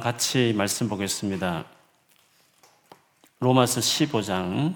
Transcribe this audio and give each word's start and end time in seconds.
같이 0.00 0.54
말씀 0.56 0.88
보겠습니다. 0.88 1.66
로마서 3.38 3.80
15장 3.80 4.74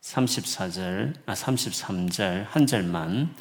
34절, 0.00 1.14
아, 1.26 1.34
33절, 1.34 2.46
한 2.48 2.66
절만 2.66 3.34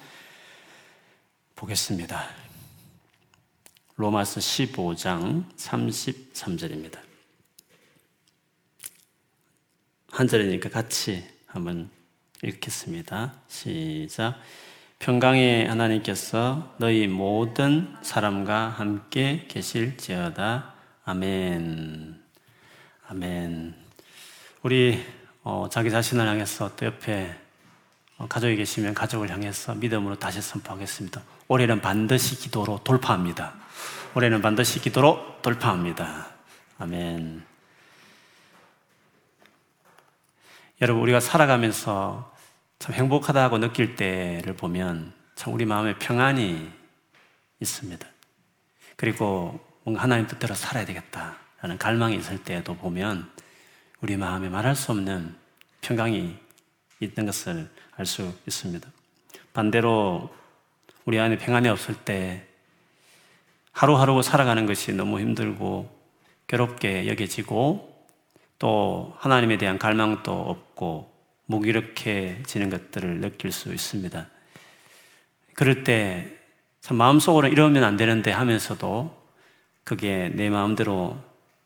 보겠습니다. 1.55 2.27
로마서 3.95 4.39
15장 4.41 5.49
33절입니다. 5.55 6.99
한 10.11 10.27
절이니까 10.27 10.69
같이 10.69 11.23
한번 11.45 11.89
읽겠습니다. 12.43 13.33
시작. 13.47 14.39
평강의 14.99 15.67
하나님께서 15.67 16.75
너희 16.79 17.07
모든 17.07 17.95
사람과 18.01 18.69
함께 18.69 19.45
계실지어다. 19.47 20.76
아멘. 21.09 22.21
아멘. 23.07 23.73
우리 24.61 25.05
어, 25.41 25.69
자기 25.71 25.89
자신을 25.89 26.27
향해서 26.27 26.75
또 26.75 26.85
옆에 26.85 27.33
어, 28.17 28.27
가족이 28.27 28.57
계시면 28.57 28.93
가족을 28.93 29.29
향해서 29.29 29.75
믿음으로 29.75 30.19
다시 30.19 30.41
선포하겠습니다. 30.41 31.21
올해는 31.47 31.79
반드시 31.79 32.35
기도로 32.35 32.81
돌파합니다. 32.83 33.53
올해는 34.15 34.41
반드시 34.41 34.81
기도로 34.81 35.37
돌파합니다. 35.41 36.27
아멘. 36.77 37.41
여러분, 40.81 41.03
우리가 41.03 41.21
살아가면서 41.21 42.35
참 42.79 42.93
행복하다고 42.93 43.59
느낄 43.59 43.95
때를 43.95 44.57
보면 44.57 45.13
참 45.35 45.53
우리 45.53 45.63
마음에 45.63 45.97
평안이 45.99 46.69
있습니다. 47.61 48.05
그리고 48.97 49.65
뭔가 49.87 50.03
하나님 50.03 50.27
뜻대로 50.27 50.53
살아야 50.53 50.83
되겠다라는 50.83 51.77
갈망이 51.79 52.17
있을 52.17 52.43
때도 52.43 52.75
보면 52.75 53.31
우리 54.01 54.17
마음에 54.17 54.49
말할 54.49 54.75
수 54.75 54.91
없는 54.91 55.33
평강이 55.79 56.37
있는 56.99 57.25
것을 57.25 57.69
알 57.95 58.05
수 58.05 58.33
있습니다. 58.45 58.85
반대로 59.53 60.29
우리 61.05 61.17
안에 61.17 61.37
평안이 61.37 61.69
없을 61.69 61.95
때 61.95 62.45
하루하루 63.71 64.21
살아가는 64.21 64.65
것이 64.65 64.91
너무 64.91 65.21
힘들고 65.21 65.89
괴롭게 66.47 67.07
여겨지고 67.07 68.05
또 68.59 69.15
하나님에 69.19 69.57
대한 69.57 69.79
갈망도 69.79 70.33
없고 70.33 71.13
무기력해지는 71.45 72.69
것들을 72.69 73.21
느낄 73.21 73.53
수 73.53 73.73
있습니다. 73.73 74.27
그럴 75.53 75.85
때 75.85 76.37
참 76.87 76.95
마음속으로 76.95 77.49
이러면 77.49 77.83
안 77.83 77.97
되는데 77.97 78.31
하면서도 78.31 79.16
그게 79.87 80.29
내 80.35 80.49
마음대로 80.49 81.17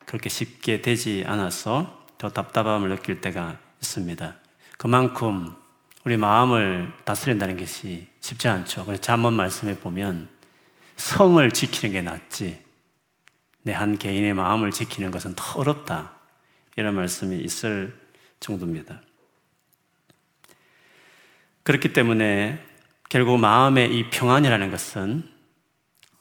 그렇게 0.06 0.30
쉽게 0.30 0.84
되지 0.84 1.24
않아서 1.26 2.06
더 2.20 2.30
답답함을 2.30 2.90
느낄 2.90 3.20
때가 3.20 3.58
있습니다. 3.82 4.36
그만큼 4.78 5.56
우리 6.06 6.18
마음을 6.18 6.94
다스린다는 7.04 7.58
것이 7.58 8.08
쉽지 8.20 8.48
않죠. 8.48 8.86
그래서 8.86 9.02
잠언 9.02 9.34
말씀에 9.34 9.80
보면 9.80 10.30
성을 10.98 11.50
지키는 11.50 11.94
게 11.94 12.04
낫지 12.04 12.64
내 13.64 13.74
한 13.74 13.98
개인의 13.98 14.36
마음을 14.36 14.70
지키는 14.70 15.10
것은 15.10 15.34
더 15.36 15.60
어렵다. 15.60 16.14
이런 16.76 16.94
말씀이 16.94 17.40
있을 17.40 18.00
정도입니다. 18.40 19.02
그렇기 21.64 21.92
때문에 21.94 22.64
결국 23.10 23.40
마음의 23.40 23.98
이 23.98 24.12
평안이라는 24.12 24.70
것은 24.70 25.28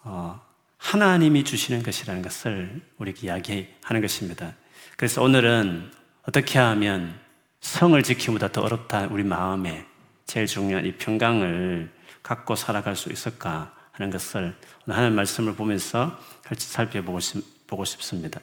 어, 0.02 0.49
하나님이 0.80 1.44
주시는 1.44 1.82
것이라는 1.82 2.22
것을 2.22 2.80
우리에게 2.98 3.26
이야기하는 3.26 4.00
것입니다. 4.00 4.54
그래서 4.96 5.22
오늘은 5.22 5.90
어떻게 6.26 6.58
하면 6.58 7.14
성을 7.60 8.02
지키기보다 8.02 8.50
더 8.50 8.62
어렵다 8.62 9.08
우리 9.10 9.22
마음에 9.22 9.86
제일 10.26 10.46
중요한 10.46 10.86
이 10.86 10.92
평강을 10.92 11.90
갖고 12.22 12.56
살아갈 12.56 12.96
수 12.96 13.12
있을까 13.12 13.74
하는 13.92 14.10
것을 14.10 14.54
오늘 14.86 14.96
하나님 14.96 15.16
말씀을 15.16 15.54
보면서 15.54 16.18
같이 16.42 16.66
살펴보고 16.66 17.20
싶, 17.20 17.66
보고 17.66 17.84
싶습니다. 17.84 18.40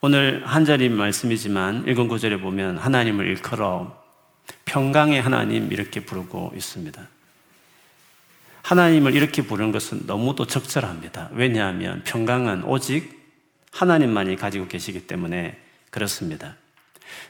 오늘 0.00 0.42
한 0.46 0.64
자리 0.64 0.88
말씀이지만 0.88 1.86
읽은 1.86 2.08
구절에 2.08 2.40
보면 2.40 2.78
하나님을 2.78 3.26
일컬어 3.26 4.02
평강의 4.64 5.20
하나님 5.20 5.70
이렇게 5.72 6.00
부르고 6.00 6.52
있습니다. 6.56 7.06
하나님을 8.70 9.16
이렇게 9.16 9.42
부르는 9.42 9.72
것은 9.72 10.02
너무도 10.06 10.46
적절합니다. 10.46 11.30
왜냐하면 11.32 12.04
평강은 12.04 12.62
오직 12.62 13.18
하나님만이 13.72 14.36
가지고 14.36 14.68
계시기 14.68 15.08
때문에 15.08 15.58
그렇습니다. 15.90 16.54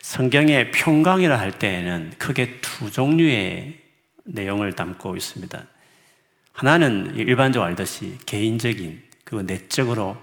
성경에 0.02 0.70
평강이라 0.70 1.38
할 1.38 1.58
때에는 1.58 2.12
크게 2.18 2.60
두 2.60 2.90
종류의 2.90 3.80
내용을 4.24 4.74
담고 4.74 5.16
있습니다. 5.16 5.64
하나는 6.52 7.16
일반적으로 7.16 7.66
알듯이 7.66 8.18
개인적인, 8.26 9.02
그리고 9.24 9.42
내적으로 9.42 10.18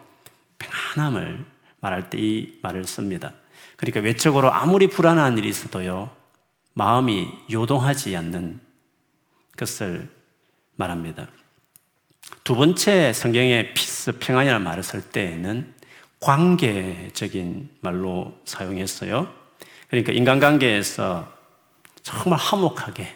평안함을 0.60 1.44
말할 1.80 2.12
때 2.12 2.20
이 2.20 2.60
말을 2.62 2.84
씁니다. 2.84 3.34
그러니까 3.76 4.02
외적으로 4.02 4.54
아무리 4.54 4.86
불안한 4.86 5.40
일이 5.40 5.50
있어도요, 5.50 6.12
마음이 6.76 7.28
요동하지 7.52 8.16
않는 8.16 8.60
것을 9.58 10.16
말합니다. 10.78 11.28
두 12.44 12.56
번째 12.56 13.14
성경에 13.14 13.74
피스 13.74 14.20
평안이라는 14.20 14.64
말을 14.64 14.84
쓸 14.84 15.02
때에는 15.02 15.74
관계적인 16.20 17.70
말로 17.82 18.40
사용했어요. 18.46 19.28
그러니까 19.90 20.12
인간관계에서 20.14 21.32
정말 22.02 22.40
화목하게 22.40 23.14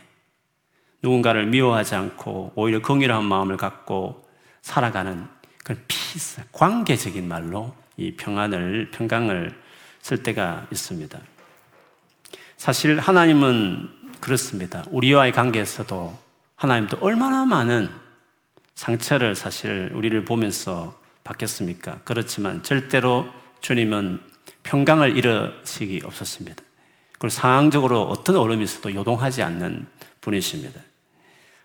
누군가를 1.01 1.47
미워하지 1.47 1.95
않고 1.95 2.53
오히려 2.55 2.81
긍휼한 2.81 3.23
마음을 3.23 3.57
갖고 3.57 4.27
살아가는 4.61 5.27
그런 5.63 5.83
피스, 5.87 6.43
관계적인 6.51 7.27
말로 7.27 7.73
이 7.97 8.15
평안을, 8.15 8.91
평강을 8.91 9.59
쓸 10.01 10.23
때가 10.23 10.67
있습니다. 10.71 11.19
사실 12.57 12.99
하나님은 12.99 13.89
그렇습니다. 14.19 14.83
우리와의 14.89 15.31
관계에서도 15.31 16.30
하나님도 16.61 16.99
얼마나 17.01 17.43
많은 17.43 17.89
상처를 18.75 19.33
사실 19.33 19.89
우리를 19.95 20.23
보면서 20.25 20.95
받겠습니까? 21.23 22.01
그렇지만 22.03 22.61
절대로 22.61 23.25
주님은 23.61 24.21
평강을 24.61 25.17
잃으시기 25.17 26.01
없었습니다. 26.05 26.63
그리고 27.13 27.29
상황적으로 27.29 28.03
어떤 28.03 28.35
어려움이 28.35 28.63
있어도 28.63 28.93
요동하지 28.93 29.41
않는 29.41 29.87
분이십니다. 30.21 30.79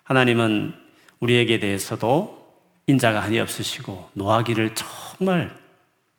하나님은 0.04 0.74
우리에게 1.20 1.60
대해서도 1.60 2.56
인자가 2.86 3.22
한이 3.22 3.38
없으시고 3.38 4.12
노하기를 4.14 4.74
정말 4.74 5.54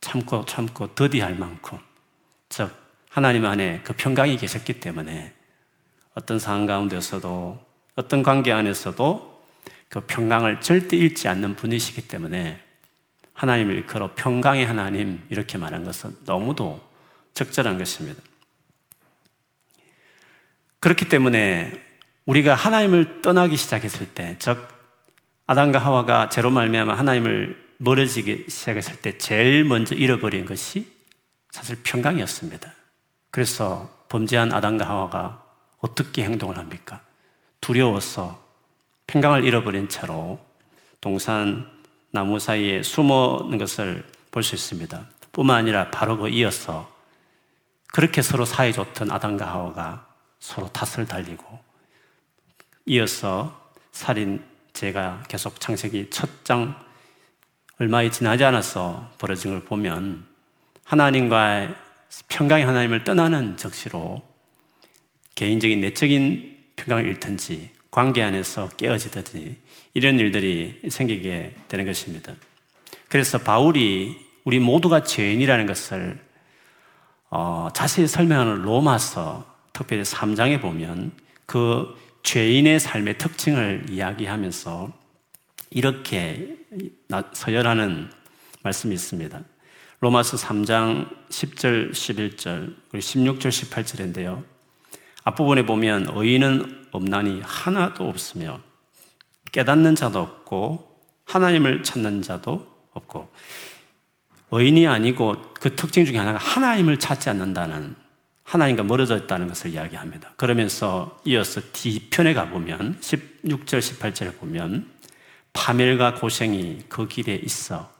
참고 0.02 0.46
참고 0.46 0.94
더디할 0.94 1.34
만큼 1.34 1.80
즉 2.48 2.72
하나님 3.09 3.44
안에 3.44 3.82
그 3.84 3.94
평강이 3.94 4.38
계셨기 4.38 4.80
때문에 4.80 5.34
어떤 6.14 6.38
상황 6.38 6.68
가운데서도 6.68 7.66
어떤 7.97 8.22
관계 8.22 8.52
안에서도 8.52 9.44
그 9.90 10.02
평강을 10.02 10.62
절대 10.62 10.96
잃지 10.96 11.28
않는 11.28 11.56
분이시기 11.56 12.08
때문에 12.08 12.62
하나님을 13.34 13.74
일컬어 13.74 14.12
평강의 14.16 14.66
하나님 14.66 15.25
이렇게 15.30 15.58
말한 15.58 15.84
것은 15.84 16.16
너무도 16.25 16.80
적절한 17.34 17.80
것입니다. 17.80 18.22
그렇기 20.80 21.09
때문에 21.09 21.72
우리가 22.25 22.53
하나님을 22.53 23.22
떠나기 23.24 23.58
시작했을 23.58 24.14
때, 24.14 24.35
즉 24.38 24.68
아담과 25.47 25.79
하와가 25.79 26.29
제로 26.29 26.52
말미암아 26.52 26.94
하나님을 26.94 27.66
멀어지기 27.78 28.46
시작했을 28.47 28.97
때 28.97 29.18
제일 29.18 29.64
먼저 29.64 29.96
잃어버린 29.96 30.46
것이 30.46 30.91
사실 31.49 31.78
평강이었습니다. 31.82 32.72
그래서 33.32 34.05
범죄한 34.09 34.53
아담과 34.53 34.88
하와가 34.88 35.44
어떻게 35.79 36.23
행동을 36.23 36.58
합니까? 36.58 37.07
두려워서 37.62 38.44
평강을 39.08 39.44
잃어버린 39.44 39.90
채로 39.90 40.40
동산 41.02 41.70
나무 42.12 42.40
사이에 42.40 42.84
숨어는 42.84 43.58
것을 43.58 44.06
볼 44.32 44.44
수 44.44 44.56
있습니다. 44.56 45.06
뿐만 45.32 45.58
아니라 45.58 45.90
바로 45.92 46.18
그 46.18 46.30
이어서 46.30 46.92
그렇게 47.94 48.22
서로 48.22 48.46
사이 48.46 48.74
좋던 48.74 49.12
아담과 49.12 49.48
하와가 49.48 50.08
서로 50.40 50.68
탓을 50.72 51.08
달리고 51.08 51.59
이어서 52.86 53.72
살인죄가 53.92 55.24
계속 55.28 55.59
창세기 55.59 56.09
첫 56.09 56.44
장 56.44 56.76
얼마 57.80 58.08
지나지 58.09 58.44
않아서 58.44 59.12
벌어진 59.20 59.52
걸 59.52 59.64
보면 59.64 60.26
하나님과의 60.84 61.76
평강의 62.28 62.66
하나님을 62.66 63.04
떠나는 63.04 63.58
적시로 63.58 64.24
개인적인 65.36 65.82
내적인 65.82 66.57
평강을 66.78 67.06
잃든지 67.06 67.72
관계 67.91 68.24
안에서 68.24 68.70
깨어지든지 68.70 69.58
이런 69.94 70.20
일들이 70.20 70.79
생기게 70.90 71.56
되는 71.68 71.85
것입니다. 71.85 72.34
그래서 73.09 73.38
바울이 73.38 74.18
우리 74.44 74.59
모두가 74.59 75.03
죄인이라는 75.03 75.66
것을 75.66 76.20
어, 77.29 77.68
자세히 77.74 78.08
설명하는 78.08 78.62
로마서 78.62 79.46
특별히 79.74 80.03
3장에 80.03 80.62
보면 80.62 81.12
그 81.46 81.96
죄인의 82.24 82.80
삶의 82.80 83.18
특징을 83.18 83.85
이야기하면서 83.90 84.91
이렇게 85.72 86.58
서열하는 87.34 88.09
말씀이 88.64 88.94
있습니다. 88.94 89.41
로마서 90.00 90.38
3장 90.38 91.09
10절, 91.30 91.91
11절, 91.91 92.76
그리고 92.90 92.97
16절, 92.97 93.50
18절인데요. 93.50 94.44
앞부분에 95.28 95.66
보면 95.66 96.08
의인은 96.14 96.88
없나니 96.91 97.41
하나도 97.44 98.08
없으며 98.08 98.62
깨닫는 99.52 99.96
자도 99.96 100.20
없고 100.20 101.02
하나님을 101.26 101.84
찾는 101.84 102.22
자도 102.22 102.66
없고 102.94 103.29
의인이 104.52 104.88
아니고 104.88 105.35
그 105.56 105.76
특징 105.76 106.06
중에 106.06 106.18
하나가 106.18 106.38
하나님을 106.38 106.97
찾지 106.97 107.29
않는다는 107.29 107.96
하나님과 108.44 108.84
멀어져 108.84 109.18
있다는 109.18 109.50
것을 109.50 109.72
이야기합니다. 109.72 110.32
그러면서 110.38 111.20
이어서 111.26 111.59
뒤편에 111.73 112.34
가보면 112.34 113.00
16절, 113.02 113.80
18절에 113.80 114.40
보면 114.40 114.90
파멸과 115.52 116.14
고생이 116.14 116.84
그 116.88 117.09
길에 117.09 117.35
있어 117.35 117.91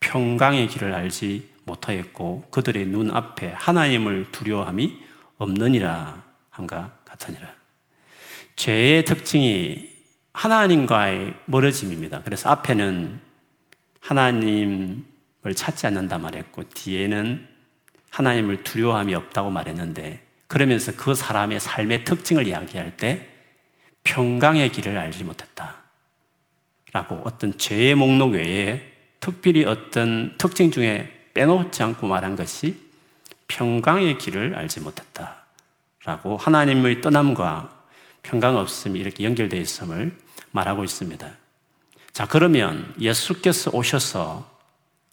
평강의 0.00 0.66
길을 0.66 0.92
알지 0.92 1.50
못하였고 1.66 2.48
그들의 2.50 2.86
눈 2.86 3.12
앞에 3.12 3.52
하나님을 3.52 4.32
두려워함이 4.32 4.98
없느니라 5.38 6.23
함과 6.54 6.92
같으니라. 7.04 7.52
죄의 8.56 9.04
특징이 9.04 9.90
하나님과의 10.32 11.34
멀어짐입니다. 11.46 12.22
그래서 12.22 12.50
앞에는 12.50 13.20
하나님을 14.00 15.54
찾지 15.54 15.86
않는다 15.86 16.18
말했고 16.18 16.68
뒤에는 16.70 17.48
하나님을 18.10 18.62
두려워함이 18.62 19.14
없다고 19.14 19.50
말했는데 19.50 20.22
그러면서 20.46 20.92
그 20.96 21.14
사람의 21.14 21.58
삶의 21.58 22.04
특징을 22.04 22.46
이야기할 22.46 22.96
때 22.96 23.28
평강의 24.04 24.70
길을 24.70 24.96
알지 24.96 25.24
못했다. 25.24 25.82
라고 26.92 27.20
어떤 27.24 27.58
죄의 27.58 27.96
목록 27.96 28.34
외에 28.34 28.92
특별히 29.18 29.64
어떤 29.64 30.36
특징 30.38 30.70
중에 30.70 31.30
빼놓지 31.34 31.82
않고 31.82 32.06
말한 32.06 32.36
것이 32.36 32.76
평강의 33.48 34.18
길을 34.18 34.54
알지 34.54 34.80
못했다. 34.80 35.43
라고 36.04 36.36
하나님의 36.36 37.00
떠남과 37.00 37.84
평강 38.22 38.56
없음이 38.56 38.98
이렇게 38.98 39.24
연결되어 39.24 39.60
있음을 39.60 40.16
말하고 40.50 40.84
있습니다. 40.84 41.30
자, 42.12 42.26
그러면 42.26 42.94
예수께서 43.00 43.70
오셔서 43.72 44.50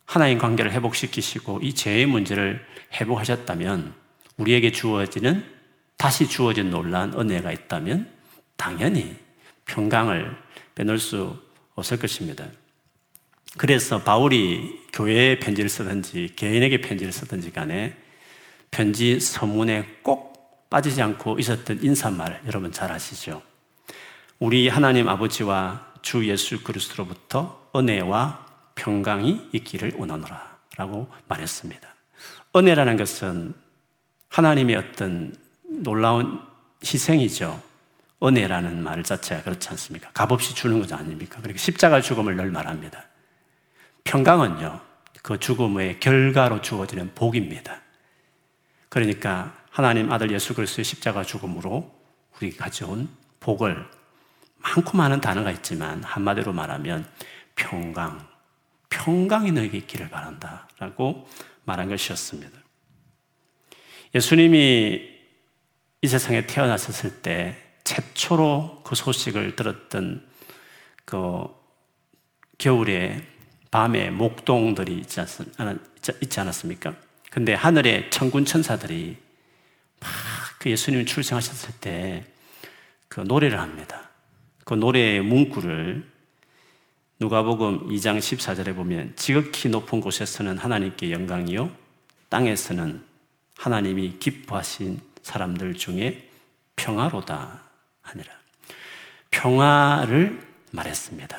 하나님 0.06 0.38
관계를 0.38 0.72
회복시키시고 0.74 1.62
이 1.64 1.74
죄의 1.74 2.06
문제를 2.06 2.66
회복하셨다면 2.94 3.94
우리에게 4.38 4.72
주어지는 4.72 5.46
다시 5.98 6.28
주어진 6.28 6.70
놀란 6.70 7.14
은혜가 7.14 7.52
있다면 7.52 8.10
당연히 8.58 9.16
평강을 9.66 10.36
빼놓을 10.76 11.00
수 11.00 11.40
없을 11.76 11.98
것입니다. 11.98 12.48
그래서 13.58 14.02
바울이 14.02 14.80
교회에 14.94 15.40
편지를 15.40 15.70
쓰든지 15.70 16.34
개인에게 16.36 16.82
편지를 16.82 17.12
쓰든지 17.12 17.52
간에 17.52 17.96
편지 18.70 19.20
서문에 19.20 20.00
꼭 20.02 20.31
빠지지 20.71 21.01
않고 21.01 21.38
있었던 21.38 21.83
인사말 21.83 22.41
여러분 22.47 22.71
잘 22.71 22.91
아시죠? 22.91 23.44
우리 24.39 24.69
하나님 24.69 25.09
아버지와 25.09 25.85
주 26.01 26.25
예수 26.27 26.63
그리스도로부터 26.63 27.69
은혜와 27.75 28.47
평강이 28.75 29.50
있기를 29.51 29.94
원하노라 29.97 30.57
라고 30.77 31.12
말했습니다. 31.27 31.88
은혜라는 32.56 32.95
것은 32.97 33.53
하나님의 34.29 34.77
어떤 34.77 35.35
놀라운 35.65 36.39
희생이죠. 36.83 37.62
은혜라는 38.23 38.81
말 38.81 39.03
자체가 39.03 39.44
그렇지 39.44 39.68
않습니까? 39.69 40.09
값없이 40.13 40.56
주는 40.56 40.79
것 40.79 40.91
아닙니까? 40.94 41.39
그리고 41.44 41.57
십자가 41.57 42.00
죽음을 42.00 42.38
늘 42.38 42.50
말합니다. 42.50 43.03
평강은요, 44.06 44.79
그 45.21 45.38
죽음의 45.38 46.00
결과로 46.00 46.62
주어지는 46.62 47.12
복입니다. 47.13 47.81
그러니까 48.88 49.61
하나님 49.71 50.12
아들 50.12 50.31
예수 50.31 50.53
그리스도의 50.53 50.83
십자가 50.83 51.23
죽음으로 51.23 51.89
우리 52.38 52.56
가져온 52.56 53.07
복을 53.39 53.88
많고 54.57 54.97
많은 54.97 55.21
단어가 55.21 55.50
있지만 55.51 56.03
한마디로 56.03 56.51
말하면 56.51 57.09
평강, 57.56 58.27
평강이 58.89 59.53
너에게 59.53 59.77
있기를 59.79 60.09
바란다. 60.09 60.68
라고 60.77 61.25
말한 61.63 61.88
것이었습니다. 61.89 62.59
예수님이 64.13 65.09
이 66.01 66.07
세상에 66.07 66.45
태어나셨을 66.45 67.21
때 67.21 67.56
최초로 67.85 68.81
그 68.83 68.95
소식을 68.95 69.56
들었던 69.56 70.27
그 71.06 71.47
겨울에 72.57 73.25
밤에 73.71 74.09
목동들이 74.09 74.97
있지, 74.97 75.21
않았 75.21 76.56
습니까? 76.56 76.94
근데 77.29 77.53
하늘에 77.53 78.09
천군 78.09 78.44
천사들이 78.44 79.31
막그 80.01 80.69
예수님이 80.69 81.06
출생하셨을 81.06 81.75
때 81.80 82.31
그 83.12 83.19
노래를 83.19 83.59
합니다. 83.59 84.09
그 84.63 84.74
노래의 84.74 85.19
문구를 85.21 86.09
누가복음 87.19 87.89
2장 87.89 88.19
14절에 88.19 88.74
보면 88.74 89.12
지극히 89.18 89.68
높은 89.68 90.00
곳에서는 90.00 90.57
하나님께 90.57 91.12
영광이요 91.12 91.69
땅에서는 92.30 93.03
하나님이 93.57 94.18
기뻐하신 94.19 95.01
사람들 95.24 95.75
중에 95.75 96.30
평화로다 96.77 97.62
하니라. 98.01 98.31
평화를 99.30 100.42
말했습니다. 100.71 101.38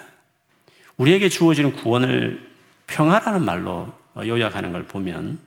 우리에게 0.99 1.31
주어지는 1.31 1.73
구원을 1.73 2.53
평화라는 2.87 3.47
말로 3.47 3.91
요약하는 4.19 4.73
걸 4.73 4.85
보면 4.87 5.39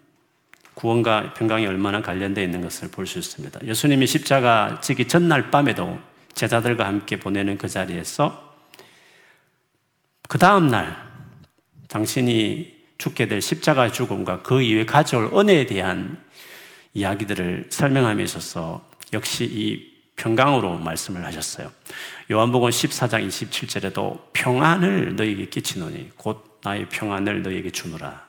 구원과 0.75 1.33
평강이 1.33 1.65
얼마나 1.65 2.01
관련되어 2.01 2.43
있는 2.43 2.61
것을 2.61 2.89
볼 2.89 3.07
수 3.07 3.19
있습니다. 3.19 3.61
예수님이 3.65 4.07
십자가 4.07 4.79
지기 4.81 5.07
전날 5.07 5.49
밤에도 5.49 5.99
제자들과 6.33 6.85
함께 6.85 7.17
보내는 7.17 7.57
그 7.57 7.67
자리에서 7.67 8.53
그 10.27 10.37
다음날 10.37 10.97
당신이 11.87 12.75
죽게 12.97 13.27
될 13.27 13.41
십자가 13.41 13.91
죽음과 13.91 14.41
그 14.41 14.61
이후에 14.61 14.85
가져올 14.85 15.31
은혜에 15.33 15.65
대한 15.65 16.21
이야기들을 16.93 17.67
설명함에 17.69 18.23
있어서 18.23 18.89
역시 19.13 19.45
이 19.45 19.95
평강으로 20.15 20.79
말씀을 20.79 21.25
하셨어요. 21.25 21.71
요한복음 22.31 22.69
14장 22.69 23.27
27절에도 23.27 24.33
평안을 24.33 25.15
너에게 25.15 25.47
끼치노니 25.47 26.11
곧 26.15 26.59
나의 26.63 26.87
평안을 26.89 27.43
너에게 27.43 27.69
주노라. 27.69 28.24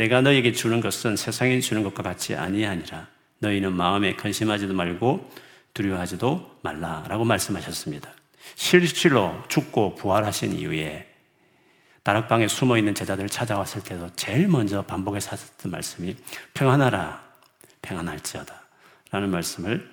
내가 0.00 0.22
너에게 0.22 0.52
주는 0.52 0.80
것은 0.80 1.16
세상에 1.16 1.60
주는 1.60 1.82
것과 1.82 2.02
같이 2.02 2.34
아니하니라. 2.34 3.06
너희는 3.40 3.74
마음에 3.74 4.16
근심하지도 4.16 4.72
말고 4.72 5.30
두려워하지도 5.74 6.60
말라라고 6.62 7.24
말씀하셨습니다. 7.24 8.10
실실로 8.54 9.42
죽고 9.48 9.96
부활하신 9.96 10.54
이후에 10.54 11.06
다락방에 12.02 12.48
숨어 12.48 12.78
있는 12.78 12.94
제자들을 12.94 13.28
찾아왔을 13.28 13.84
때도 13.84 14.08
제일 14.16 14.48
먼저 14.48 14.80
반복해서 14.80 15.32
하셨던 15.32 15.70
말씀이 15.70 16.16
평안하라, 16.54 17.22
평안할지어다 17.82 18.54
라는 19.10 19.28
말씀을 19.28 19.86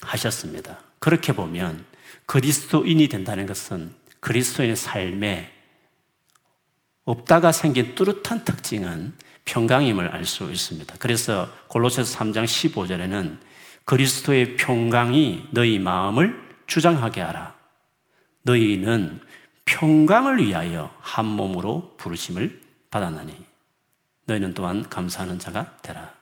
하셨습니다. 0.00 0.78
그렇게 1.00 1.34
보면 1.34 1.84
그리스도인이 2.24 3.08
된다는 3.08 3.44
것은 3.44 3.92
그리스도인의 4.20 4.76
삶에 4.76 5.52
없다가 7.04 7.52
생긴 7.52 7.94
뚜렷한 7.94 8.44
특징은 8.46 9.12
평강임을 9.44 10.08
알 10.08 10.24
수 10.24 10.50
있습니다. 10.50 10.96
그래서 10.98 11.48
골로새서 11.68 12.18
3장 12.18 12.44
15절에는 12.44 13.38
그리스도의 13.84 14.56
평강이 14.56 15.48
너희 15.50 15.78
마음을 15.78 16.42
주장하게 16.66 17.20
하라. 17.20 17.54
너희는 18.42 19.20
평강을 19.66 20.44
위하여 20.44 20.94
한 21.00 21.26
몸으로 21.26 21.94
부르심을 21.98 22.60
받았나니 22.90 23.34
너희는 24.26 24.54
또한 24.54 24.88
감사하는 24.88 25.38
자가 25.38 25.76
되라. 25.82 26.14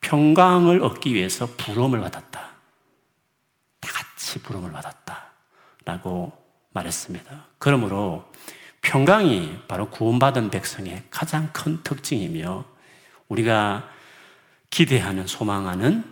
평강을 0.00 0.82
얻기 0.82 1.14
위해서 1.14 1.46
부름을 1.56 2.00
받았다. 2.00 2.40
다 3.80 3.92
같이 3.92 4.40
부름을 4.42 4.72
받았다. 4.72 5.26
라고 5.84 6.32
말했습니다. 6.70 7.46
그러므로 7.58 8.30
평강이 8.86 9.58
바로 9.66 9.90
구원받은 9.90 10.50
백성의 10.50 11.02
가장 11.10 11.52
큰 11.52 11.82
특징이며 11.82 12.64
우리가 13.26 13.90
기대하는, 14.70 15.26
소망하는 15.26 16.04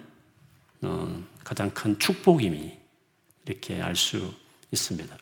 어, 0.82 1.22
가장 1.44 1.70
큰 1.70 1.96
축복임이 2.00 2.76
이렇게 3.46 3.80
알 3.80 3.94
수 3.94 4.34
있습니다. 4.72 5.16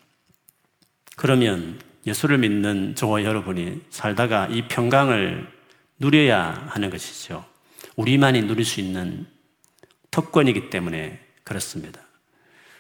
그러면 1.17 1.79
예수를 2.07 2.39
믿는 2.39 2.95
저와 2.95 3.23
여러분이 3.23 3.83
살다가 3.91 4.47
이 4.47 4.67
평강을 4.69 5.47
누려야 5.99 6.69
하는 6.71 6.89
것이죠. 6.89 7.45
우리만이 7.97 8.43
누릴 8.43 8.65
수 8.65 8.81
있는 8.81 9.27
특권이기 10.11 10.71
때문에 10.71 11.21
그렇습니다. 11.45 12.01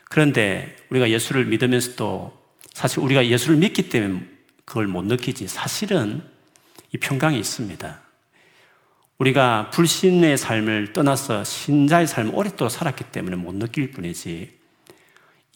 그런데 0.04 0.74
우리가 0.88 1.10
예수를 1.10 1.44
믿으면서도 1.44 2.40
사실 2.72 3.00
우리가 3.00 3.26
예수를 3.26 3.58
믿기 3.58 3.90
때문에 3.90 4.31
그걸 4.72 4.86
못 4.86 5.04
느끼지. 5.04 5.48
사실은 5.48 6.22
이 6.94 6.96
평강이 6.96 7.38
있습니다. 7.38 8.00
우리가 9.18 9.68
불신의 9.68 10.38
삶을 10.38 10.94
떠나서 10.94 11.44
신자의 11.44 12.06
삶을 12.06 12.32
오랫동안 12.34 12.70
살았기 12.70 13.04
때문에 13.12 13.36
못 13.36 13.54
느낄 13.54 13.90
뿐이지. 13.90 14.50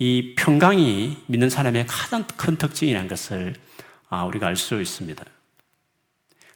이 0.00 0.34
평강이 0.36 1.24
믿는 1.28 1.48
사람의 1.48 1.86
가장 1.88 2.26
큰 2.36 2.58
특징이라는 2.58 3.08
것을 3.08 3.54
아, 4.10 4.24
우리가 4.24 4.48
알 4.48 4.56
수 4.56 4.82
있습니다. 4.82 5.24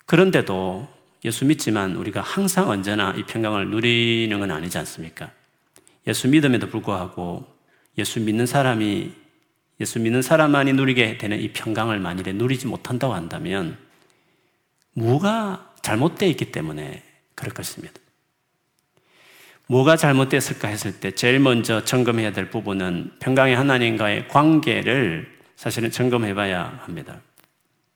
그런데도 0.05 0.87
예수 1.25 1.47
믿지만 1.47 1.97
우리가 1.97 2.21
항상 2.21 2.69
언제나 2.69 3.15
이 3.17 3.23
평강을 3.23 3.71
누리는 3.71 4.39
건 4.39 4.51
아니지 4.51 4.77
않습니까? 4.77 5.31
예수 6.07 6.29
믿음에도 6.29 6.69
불구하고 6.69 7.47
예수 7.97 8.21
믿는 8.21 8.45
사람이 8.45 9.20
예수 9.81 9.99
믿는 9.99 10.23
사람만이 10.23 10.75
누리게 10.75 11.19
되는 11.19 11.41
이 11.41 11.53
평강을 11.53 11.99
만일에 11.99 12.33
누리지 12.33 12.67
못한다고 12.67 13.15
한다면 13.15 13.79
뭐가 14.93 15.73
잘못되어 15.83 16.29
있기 16.29 16.53
때문에 16.53 17.03
그럴 17.35 17.55
것입니다. 17.55 17.95
뭐가 19.67 19.97
잘못됐을까 19.97 20.69
했을 20.69 21.01
때 21.01 21.13
제일 21.13 21.39
먼저 21.39 21.85
점검해야 21.85 22.33
될 22.33 22.51
부분은 22.51 23.13
평강의 23.21 23.57
하나님과의 23.57 24.29
관계를 24.29 25.39
사실은 25.57 25.91
점검해 25.91 26.35
봐야 26.35 26.81
합니다. 26.83 27.21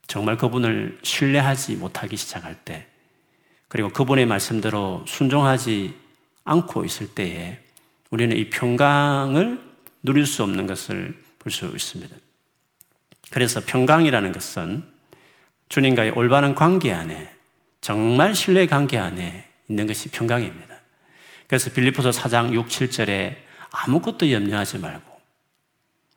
정말 0.07 0.37
그분을 0.37 0.99
신뢰하지 1.03 1.77
못하기 1.77 2.17
시작할 2.17 2.55
때, 2.65 2.87
그리고 3.69 3.89
그분의 3.89 4.27
말씀대로 4.27 5.05
순종하지 5.09 5.95
않고 6.45 6.85
있을 6.85 7.09
때에 7.09 7.59
우리는 8.11 8.37
이 8.37 8.51
평강을 8.51 9.59
누릴 10.03 10.27
수 10.27 10.43
없는 10.43 10.67
것을 10.67 11.24
볼 11.45 11.53
수 11.53 11.67
있습니다. 11.67 12.17
그래서 13.31 13.61
평강이라는 13.65 14.33
것은 14.33 14.85
주님과의 15.69 16.13
올바른 16.13 16.55
관계 16.55 16.93
안에 16.93 17.31
정말 17.81 18.35
신뢰 18.35 18.67
관계 18.67 18.97
안에 18.99 19.49
있는 19.69 19.87
것이 19.87 20.09
평강입니다. 20.11 20.75
그래서 21.47 21.71
빌리포서 21.71 22.11
4장 22.11 22.55
6, 22.55 22.69
7절에 22.69 23.37
아무것도 23.71 24.31
염려하지 24.31 24.79
말고 24.79 25.21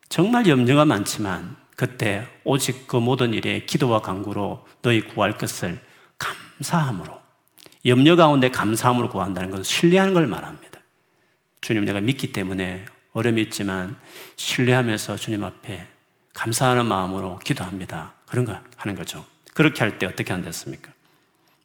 정말 0.09 0.47
염려가 0.47 0.85
많지만 0.85 1.57
그때 1.75 2.25
오직 2.43 2.87
그 2.87 2.95
모든 2.95 3.33
일에 3.33 3.65
기도와 3.65 4.01
간구로 4.01 4.65
너희 4.81 5.01
구할 5.01 5.37
것을 5.37 5.79
감사함으로 6.17 7.21
염려 7.85 8.15
가운데 8.15 8.49
감사함으로 8.49 9.09
구한다는 9.09 9.51
것은 9.51 9.63
신뢰하는 9.63 10.13
걸 10.13 10.27
말합니다. 10.27 10.79
주님 11.61 11.85
내가 11.85 11.99
믿기 11.99 12.31
때문에 12.31 12.85
어려움이 13.17 13.41
있지만 13.43 13.97
신뢰하면서 14.35 15.15
주님 15.15 15.43
앞에 15.43 15.87
감사하는 16.33 16.85
마음으로 16.85 17.39
기도합니다. 17.39 18.13
그런 18.27 18.45
거 18.45 18.55
하는 18.75 18.95
거죠. 18.95 19.25
그렇게 19.55 19.79
할 19.79 19.97
때 19.97 20.05
어떻게 20.05 20.31
한댔습니까? 20.33 20.91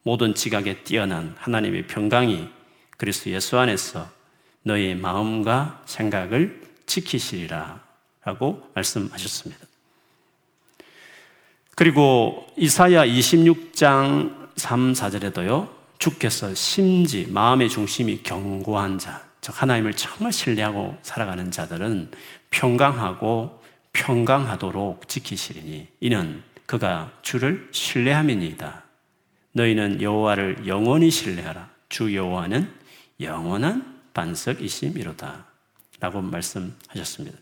모든 0.03 0.35
지각에 0.35 0.83
뛰어난 0.83 1.35
하나님의 1.39 1.87
평강이 1.89 2.49
그리스도 2.97 3.31
예수 3.31 3.59
안에서 3.59 4.09
너의 4.63 4.95
마음과 4.97 5.83
생각을 5.85 6.63
지키시리라 6.87 7.81
라고 8.25 8.71
말씀하셨습니다. 8.75 9.67
그리고 11.75 12.47
이사야 12.57 13.05
26장 13.07 14.49
3, 14.57 14.93
4절에도요, 14.93 15.69
주께서 15.99 16.55
심지, 16.55 17.27
마음의 17.27 17.69
중심이 17.69 18.23
견고한 18.23 18.99
자, 18.99 19.32
즉, 19.43 19.61
하나님을 19.61 19.93
정말 19.93 20.33
신뢰하고 20.33 20.97
살아가는 21.03 21.51
자들은 21.51 22.13
평강하고 22.51 23.61
평강하도록 23.93 25.09
지키시리니, 25.09 25.89
이는 26.01 26.43
그가 26.65 27.13
주를 27.23 27.69
신뢰함이니이다. 27.73 28.85
너희는 29.53 30.01
여호와를 30.01 30.67
영원히 30.67 31.11
신뢰하라. 31.11 31.69
주 31.89 32.15
여호와는 32.15 32.73
영원한 33.21 34.01
반석이심이로다. 34.15 35.45
라고 36.01 36.23
말씀하셨습니다. 36.23 37.37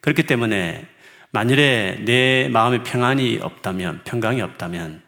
그렇기 0.00 0.24
때문에 0.24 0.86
만일에 1.30 2.02
내 2.04 2.48
마음에 2.48 2.82
평안이 2.82 3.40
없다면, 3.42 4.02
평강이 4.04 4.40
없다면 4.40 5.02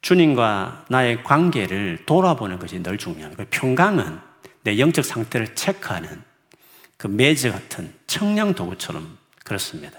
주님과 0.00 0.86
나의 0.88 1.24
관계를 1.24 2.04
돌아보는 2.06 2.58
것이 2.58 2.82
늘 2.82 2.98
중요합니다. 2.98 3.44
평강은 3.50 4.29
내 4.62 4.78
영적 4.78 5.04
상태를 5.04 5.54
체크하는 5.54 6.22
그 6.96 7.06
매즈 7.06 7.50
같은 7.50 7.92
청량 8.06 8.54
도구처럼 8.54 9.18
그렇습니다. 9.44 9.98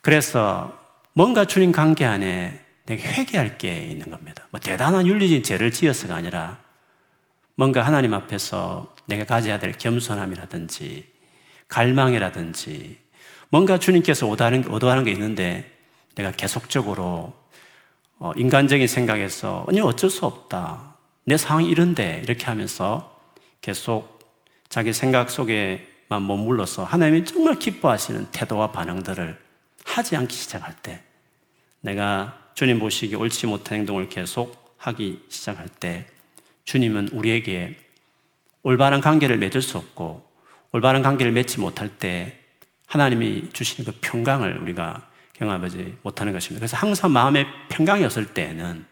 그래서 0.00 0.78
뭔가 1.12 1.44
주님 1.44 1.70
관계 1.70 2.04
안에 2.04 2.60
내가 2.86 3.02
회개할 3.02 3.58
게 3.58 3.82
있는 3.84 4.10
겁니다. 4.10 4.46
뭐 4.50 4.58
대단한 4.58 5.06
윤리적인 5.06 5.42
죄를 5.42 5.70
지어서가 5.70 6.14
아니라 6.14 6.58
뭔가 7.54 7.82
하나님 7.82 8.14
앞에서 8.14 8.94
내가 9.06 9.24
가져야 9.24 9.58
될 9.58 9.72
겸손함이라든지 9.72 11.12
갈망이라든지 11.68 12.98
뭔가 13.50 13.78
주님께서 13.78 14.26
오다는, 14.26 14.66
오도하는 14.70 15.04
게 15.04 15.12
있는데 15.12 15.70
내가 16.14 16.30
계속적으로 16.32 17.34
어, 18.18 18.32
인간적인 18.36 18.86
생각에서 18.86 19.66
아니 19.68 19.80
어쩔 19.80 20.08
수 20.08 20.24
없다. 20.26 20.96
내 21.24 21.36
상황이 21.36 21.68
이런데 21.68 22.20
이렇게 22.24 22.46
하면서 22.46 23.11
계속 23.62 24.18
자기 24.68 24.92
생각 24.92 25.30
속에만 25.30 26.26
머물러서 26.26 26.84
하나님이 26.84 27.24
정말 27.24 27.58
기뻐하시는 27.58 28.26
태도와 28.32 28.72
반응들을 28.72 29.38
하지 29.84 30.16
않기 30.16 30.34
시작할 30.34 30.74
때 30.82 31.02
내가 31.80 32.38
주님 32.54 32.78
보시기 32.78 33.14
옳지 33.14 33.46
못한 33.46 33.78
행동을 33.78 34.08
계속 34.08 34.76
하기 34.78 35.24
시작할 35.28 35.68
때 35.68 36.06
주님은 36.64 37.08
우리에게 37.12 37.76
올바른 38.62 39.00
관계를 39.00 39.38
맺을 39.38 39.62
수 39.62 39.78
없고 39.78 40.28
올바른 40.72 41.02
관계를 41.02 41.32
맺지 41.32 41.60
못할 41.60 41.88
때 41.88 42.38
하나님이 42.86 43.50
주시는 43.52 43.90
그 43.90 43.98
평강을 44.00 44.58
우리가 44.58 45.08
경험하지 45.34 45.98
못하는 46.02 46.32
것입니다. 46.32 46.60
그래서 46.60 46.76
항상 46.76 47.12
마음에 47.12 47.46
평강이 47.68 48.04
없을 48.04 48.34
때는 48.34 48.84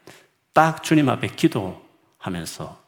딱 0.53 0.83
주님 0.83 1.09
앞에 1.09 1.29
기도하면서 1.29 2.80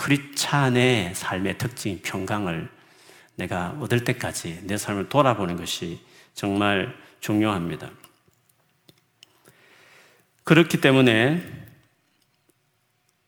크리찬의 0.00 1.14
삶의 1.14 1.58
특징, 1.58 2.00
평강을 2.00 2.70
내가 3.34 3.76
얻을 3.80 4.04
때까지 4.04 4.60
내 4.62 4.78
삶을 4.78 5.10
돌아보는 5.10 5.56
것이 5.56 6.00
정말 6.32 6.96
중요합니다. 7.20 7.90
그렇기 10.44 10.80
때문에 10.80 11.42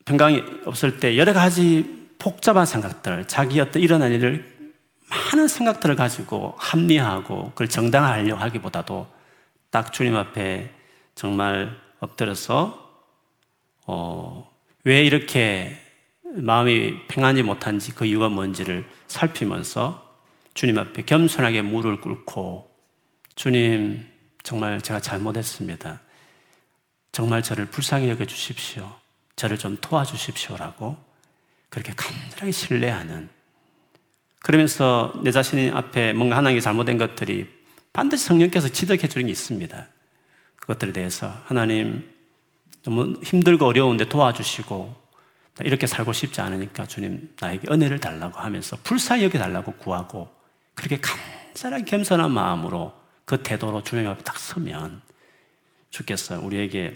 평강이 0.06 0.42
없을 0.64 0.98
때 0.98 1.18
여러 1.18 1.34
가지 1.34 2.08
복잡한 2.18 2.64
생각들, 2.64 3.28
자기 3.28 3.60
어떤 3.60 3.82
일어난 3.82 4.10
일을 4.10 4.50
많은 5.10 5.48
생각들을 5.48 5.94
가지고 5.94 6.54
합리화하고 6.56 7.50
그걸 7.50 7.68
정당화하려고 7.68 8.40
하기보다도 8.40 9.06
딱 9.68 9.92
주님 9.92 10.16
앞에 10.16 10.70
정말 11.14 11.78
엎드려서 12.00 13.04
어, 13.86 14.50
왜 14.84 15.04
이렇게 15.04 15.78
마음이 16.34 17.06
평안지 17.08 17.42
못한지 17.42 17.94
그 17.94 18.06
이유가 18.06 18.28
뭔지를 18.28 18.88
살피면서 19.06 20.10
주님 20.54 20.78
앞에 20.78 21.02
겸손하게 21.02 21.62
무릎을 21.62 22.00
꿇고 22.00 22.70
주님 23.34 24.06
정말 24.42 24.80
제가 24.80 25.00
잘못했습니다. 25.00 26.00
정말 27.12 27.42
저를 27.42 27.66
불쌍히 27.66 28.08
여겨 28.08 28.24
주십시오. 28.24 28.90
저를 29.36 29.58
좀 29.58 29.76
도와주십시오라고 29.80 30.96
그렇게 31.68 31.92
간절하게 31.94 32.50
신뢰하는 32.50 33.28
그러면서 34.40 35.12
내 35.22 35.30
자신 35.30 35.72
앞에 35.72 36.12
뭔가 36.12 36.36
하나님께 36.36 36.60
잘못된 36.60 36.98
것들이 36.98 37.46
반드시 37.92 38.24
성령께서 38.26 38.68
지적해 38.68 39.08
주는 39.08 39.26
게 39.26 39.32
있습니다. 39.32 39.88
그것들에 40.56 40.92
대해서 40.92 41.32
하나님 41.44 42.10
너무 42.82 43.14
힘들고 43.22 43.66
어려운데 43.66 44.08
도와주시고 44.08 45.01
이렇게 45.60 45.86
살고 45.86 46.12
싶지 46.12 46.40
않으니까 46.40 46.86
주님 46.86 47.34
나에게 47.38 47.68
은혜를 47.70 48.00
달라고 48.00 48.38
하면서 48.38 48.76
불쌍히 48.82 49.24
여겨 49.24 49.38
달라고 49.38 49.72
구하고 49.72 50.34
그렇게 50.74 50.98
간절하게 51.00 51.84
겸손한 51.84 52.30
마음으로 52.30 52.94
그 53.24 53.42
태도로 53.42 53.82
주님 53.82 54.08
앞에 54.08 54.22
딱 54.24 54.38
서면 54.38 55.02
주께서 55.90 56.40
우리에게 56.40 56.94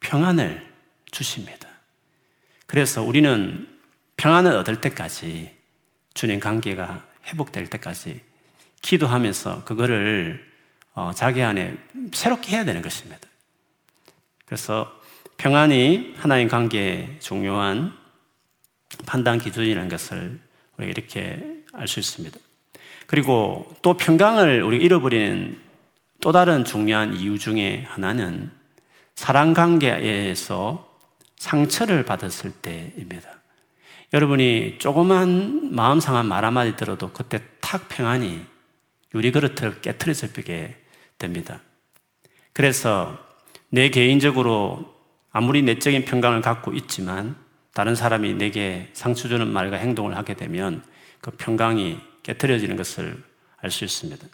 평안을 0.00 0.72
주십니다. 1.10 1.68
그래서 2.66 3.02
우리는 3.02 3.68
평안을 4.16 4.52
얻을 4.56 4.80
때까지 4.80 5.56
주님 6.14 6.40
관계가 6.40 7.06
회복될 7.26 7.70
때까지 7.70 8.20
기도하면서 8.82 9.64
그거를 9.64 10.50
어, 10.94 11.12
자기 11.14 11.42
안에 11.42 11.76
새롭게 12.12 12.52
해야 12.52 12.64
되는 12.64 12.82
것입니다. 12.82 13.20
그래서 14.44 15.00
평안이 15.36 16.14
하나님 16.16 16.48
관계에 16.48 17.16
중요한 17.20 17.92
판단 19.06 19.38
기준이라는 19.38 19.88
것을 19.88 20.38
우리가 20.76 20.90
이렇게 20.90 21.62
알 21.72 21.88
수 21.88 22.00
있습니다. 22.00 22.38
그리고 23.06 23.74
또 23.82 23.96
평강을 23.96 24.62
우리가 24.62 24.84
잃어버리는 24.84 25.60
또 26.20 26.32
다른 26.32 26.64
중요한 26.64 27.14
이유 27.14 27.38
중에 27.38 27.84
하나는 27.88 28.50
사랑 29.14 29.54
관계에서 29.54 30.88
상처를 31.36 32.04
받았을 32.04 32.52
때입니다. 32.52 33.28
여러분이 34.12 34.78
조그만 34.78 35.74
마음 35.74 35.98
상한 35.98 36.26
말 36.26 36.44
한마디 36.44 36.76
들어도 36.76 37.10
그때 37.12 37.40
탁 37.60 37.88
평안이 37.88 38.44
유리 39.14 39.32
그릇을 39.32 39.80
깨뜨려지게 39.80 40.76
됩니다. 41.18 41.60
그래서 42.52 43.18
내 43.70 43.88
개인적으로 43.88 44.91
아무리 45.32 45.62
내적인 45.62 46.04
평강을 46.04 46.42
갖고 46.42 46.72
있지만 46.74 47.36
다른 47.74 47.94
사람이 47.94 48.34
내게 48.34 48.90
상처 48.92 49.28
주는 49.28 49.48
말과 49.48 49.76
행동을 49.76 50.16
하게 50.16 50.34
되면 50.34 50.82
그 51.20 51.30
평강이 51.30 51.98
깨뜨려지는 52.22 52.76
것을 52.76 53.22
알 53.58 53.70
수 53.70 53.84
있습니다. 53.84 54.26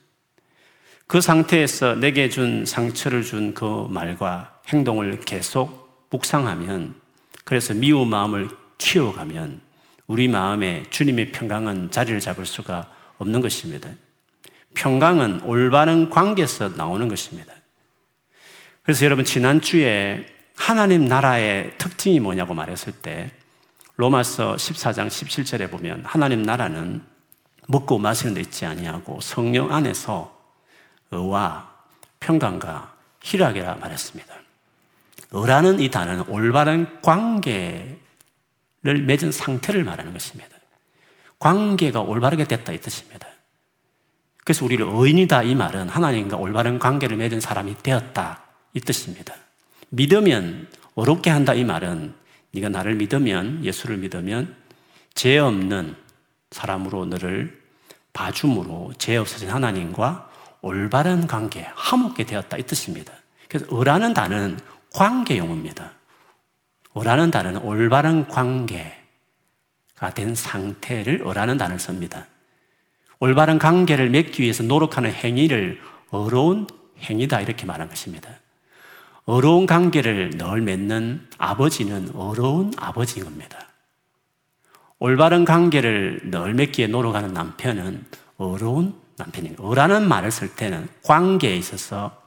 그 1.07 1.21
상태에서 1.21 1.95
내게 1.95 2.29
준 2.29 2.65
상처를 2.67 3.23
준 3.23 3.55
그 3.55 3.87
말과 3.91 4.61
행동을 4.69 5.21
계속 5.21 6.07
묵상하면 6.11 6.95
그래서 7.45 7.75
미운 7.75 8.09
마음을 8.09 8.49
키워가면 8.79 9.61
우리 10.07 10.29
마음에 10.29 10.85
주님의 10.91 11.33
평강은 11.33 11.91
자리를 11.91 12.21
잡을 12.21 12.45
수가 12.47 12.91
없는 13.19 13.41
것입니다. 13.41 13.91
평강은 14.75 15.43
올바른 15.43 16.11
관계에서 16.11 16.71
나오는 16.71 17.09
것입니다. 17.09 17.53
그래서 18.83 19.05
여러분 19.05 19.25
지난주에 19.25 20.27
하나님 20.59 21.07
나라의 21.07 21.79
특징이 21.79 22.21
뭐냐고 22.21 22.53
말했을 22.53 22.93
때 22.93 23.31
로마서 23.97 24.57
14장 24.57 25.07
17절에 25.07 25.71
보면 25.71 26.05
하나님 26.05 26.43
나라는 26.43 27.03
먹고 27.69 27.99
마시는 27.99 28.35
데 28.35 28.41
있지 28.41 28.67
아니하고 28.67 29.21
성령 29.21 29.73
안에서 29.73 30.37
의와 31.11 31.73
평강과 32.21 32.95
희락이라 33.23 33.77
말했습니다. 33.77 34.35
의라는 35.31 35.81
이 35.81 35.91
단어는 35.91 36.29
올바른 36.29 37.01
관계를 37.03 37.97
맺은 38.83 39.33
상태를 39.33 39.85
말하는 39.85 40.13
것입니다. 40.13 40.57
관계가 41.39 42.01
올바르게 42.01 42.45
됐다 42.45 42.73
이 42.73 42.81
뜻입니다. 42.81 43.27
그래서 44.45 44.65
우리를 44.65 44.85
의인이다 44.87 45.45
이 45.45 45.55
말은 45.55 45.89
하나님과 45.89 46.37
올바른 46.37 46.79
관계를 46.79 47.17
맺은 47.17 47.41
사람이 47.41 47.77
되었다 47.83 48.43
이 48.75 48.81
뜻입니다. 48.81 49.35
믿으면 49.91 50.69
어렵게 50.95 51.31
한다 51.31 51.55
이 51.55 51.65
말은 51.65 52.15
네가 52.53 52.69
나를 52.69 52.97
믿으면 52.97 53.65
예수를 53.65 53.99
믿으면 53.99 54.55
죄 55.15 55.39
없는 55.39 55.95
사람으로 56.51 57.07
너를 57.07 57.61
봐줌으로 58.13 58.93
죄 58.99 59.17
없어진 59.17 59.51
하나님과 59.51 60.31
올바른 60.61 61.27
관계, 61.27 61.69
화목게 61.75 62.25
되었다 62.25 62.57
이 62.57 62.63
뜻입니다. 62.65 63.13
그래서 63.49 63.67
어라는 63.71 64.15
단어는 64.15 64.59
관계 64.93 65.39
용어입니다. 65.39 65.93
어라는 66.93 67.31
단어는 67.31 67.63
올바른 67.63 68.27
관계가 68.27 68.95
된 70.15 70.35
상태를 70.35 71.23
어라는 71.25 71.59
단어를 71.59 71.79
씁니다. 71.79 72.27
올바른 73.21 73.59
관계를 73.59 74.11
맺기 74.11 74.43
위해서 74.43 74.63
노력하는 74.63 75.13
행위를 75.13 75.81
어려운 76.11 76.67
행위다 76.99 77.41
이렇게 77.41 77.67
말한 77.67 77.89
것입니다. 77.89 78.31
어려운 79.29 79.67
관계를 79.67 80.31
늘 80.39 80.63
맺는 80.63 81.29
아버지는 81.37 82.11
어려운 82.15 82.73
아버지인 82.79 83.27
겁니다. 83.27 83.59
올바른 84.99 85.45
관계를 85.45 86.31
늘 86.31 86.55
맺기에 86.55 86.87
노력하는 86.87 87.35
남편은 87.35 88.07
어려운 88.39 88.99
남편입니다. 89.19 89.63
어라는 89.63 90.09
말을 90.09 90.31
쓸 90.31 90.57
때는 90.57 90.89
관계에 91.03 91.55
있어서 91.59 92.23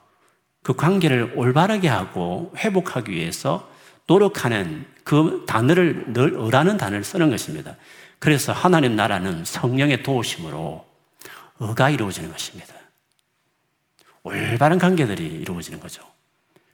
그 0.61 0.75
관계를 0.75 1.33
올바르게 1.35 1.87
하고 1.87 2.53
회복하기 2.55 3.11
위해서 3.11 3.67
노력하는 4.05 4.85
그 5.03 5.43
단어를 5.47 6.13
늘 6.13 6.37
어라는 6.37 6.77
단어를 6.77 7.03
쓰는 7.03 7.31
것입니다. 7.31 7.77
그래서 8.19 8.53
하나님 8.53 8.95
나라는 8.95 9.43
성령의 9.43 10.03
도우심으로 10.03 10.85
어가 11.57 11.89
이루어지는 11.89 12.31
것입니다. 12.31 12.75
올바른 14.21 14.77
관계들이 14.77 15.25
이루어지는 15.25 15.79
거죠. 15.79 16.10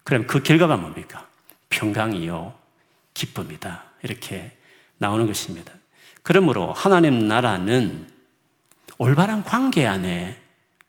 그럼 0.07 0.25
그 0.25 0.41
결과가 0.41 0.77
뭡니까? 0.77 1.27
평강이요, 1.67 2.53
기쁨이다. 3.13 3.83
이렇게 4.03 4.55
나오는 4.99 5.27
것입니다. 5.27 5.73
그러므로 6.23 6.71
하나님 6.71 7.27
나라는 7.27 8.07
올바른 8.99 9.43
관계 9.43 9.85
안에 9.85 10.41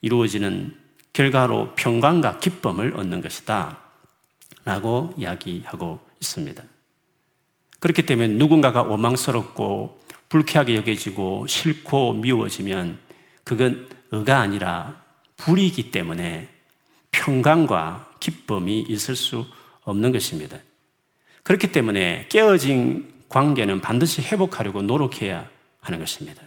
이루어지는 0.02 0.72
결과로 1.12 1.74
평강과 1.74 2.38
기쁨을 2.38 2.94
얻는 2.94 3.20
것이다. 3.20 3.78
라고 4.64 5.12
이야기하고 5.16 5.98
있습니다. 6.20 6.62
그렇기 7.80 8.06
때문에 8.06 8.28
누군가가 8.28 8.82
원망스럽고 8.82 10.00
불쾌하게 10.28 10.76
여겨지고 10.76 11.48
싫고 11.48 12.12
미워지면 12.12 13.00
그건 13.42 13.88
의가 14.12 14.38
아니라 14.38 15.02
불이기 15.38 15.90
때문에 15.90 16.48
평강과 17.10 18.07
기쁨이 18.20 18.80
있을 18.80 19.16
수 19.16 19.46
없는 19.82 20.12
것입니다. 20.12 20.58
그렇기 21.42 21.72
때문에 21.72 22.26
깨어진 22.28 23.12
관계는 23.28 23.80
반드시 23.80 24.22
회복하려고 24.22 24.82
노력해야 24.82 25.48
하는 25.80 25.98
것입니다. 25.98 26.42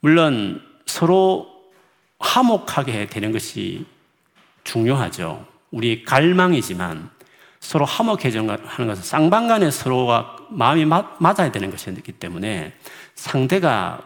물론 0.00 0.62
서로 0.86 1.48
화목하게 2.18 3.06
되는 3.06 3.32
것이 3.32 3.84
중요하죠. 4.64 5.46
우리 5.70 6.04
갈망이지만 6.04 7.10
서로 7.60 7.84
화목해지는 7.84 8.46
것은 8.46 9.02
쌍방간에 9.02 9.70
서로가 9.70 10.36
마음이 10.50 10.84
맞아야 10.84 11.50
되는 11.50 11.70
것이기 11.70 12.12
때문에 12.12 12.74
상대가 13.14 14.00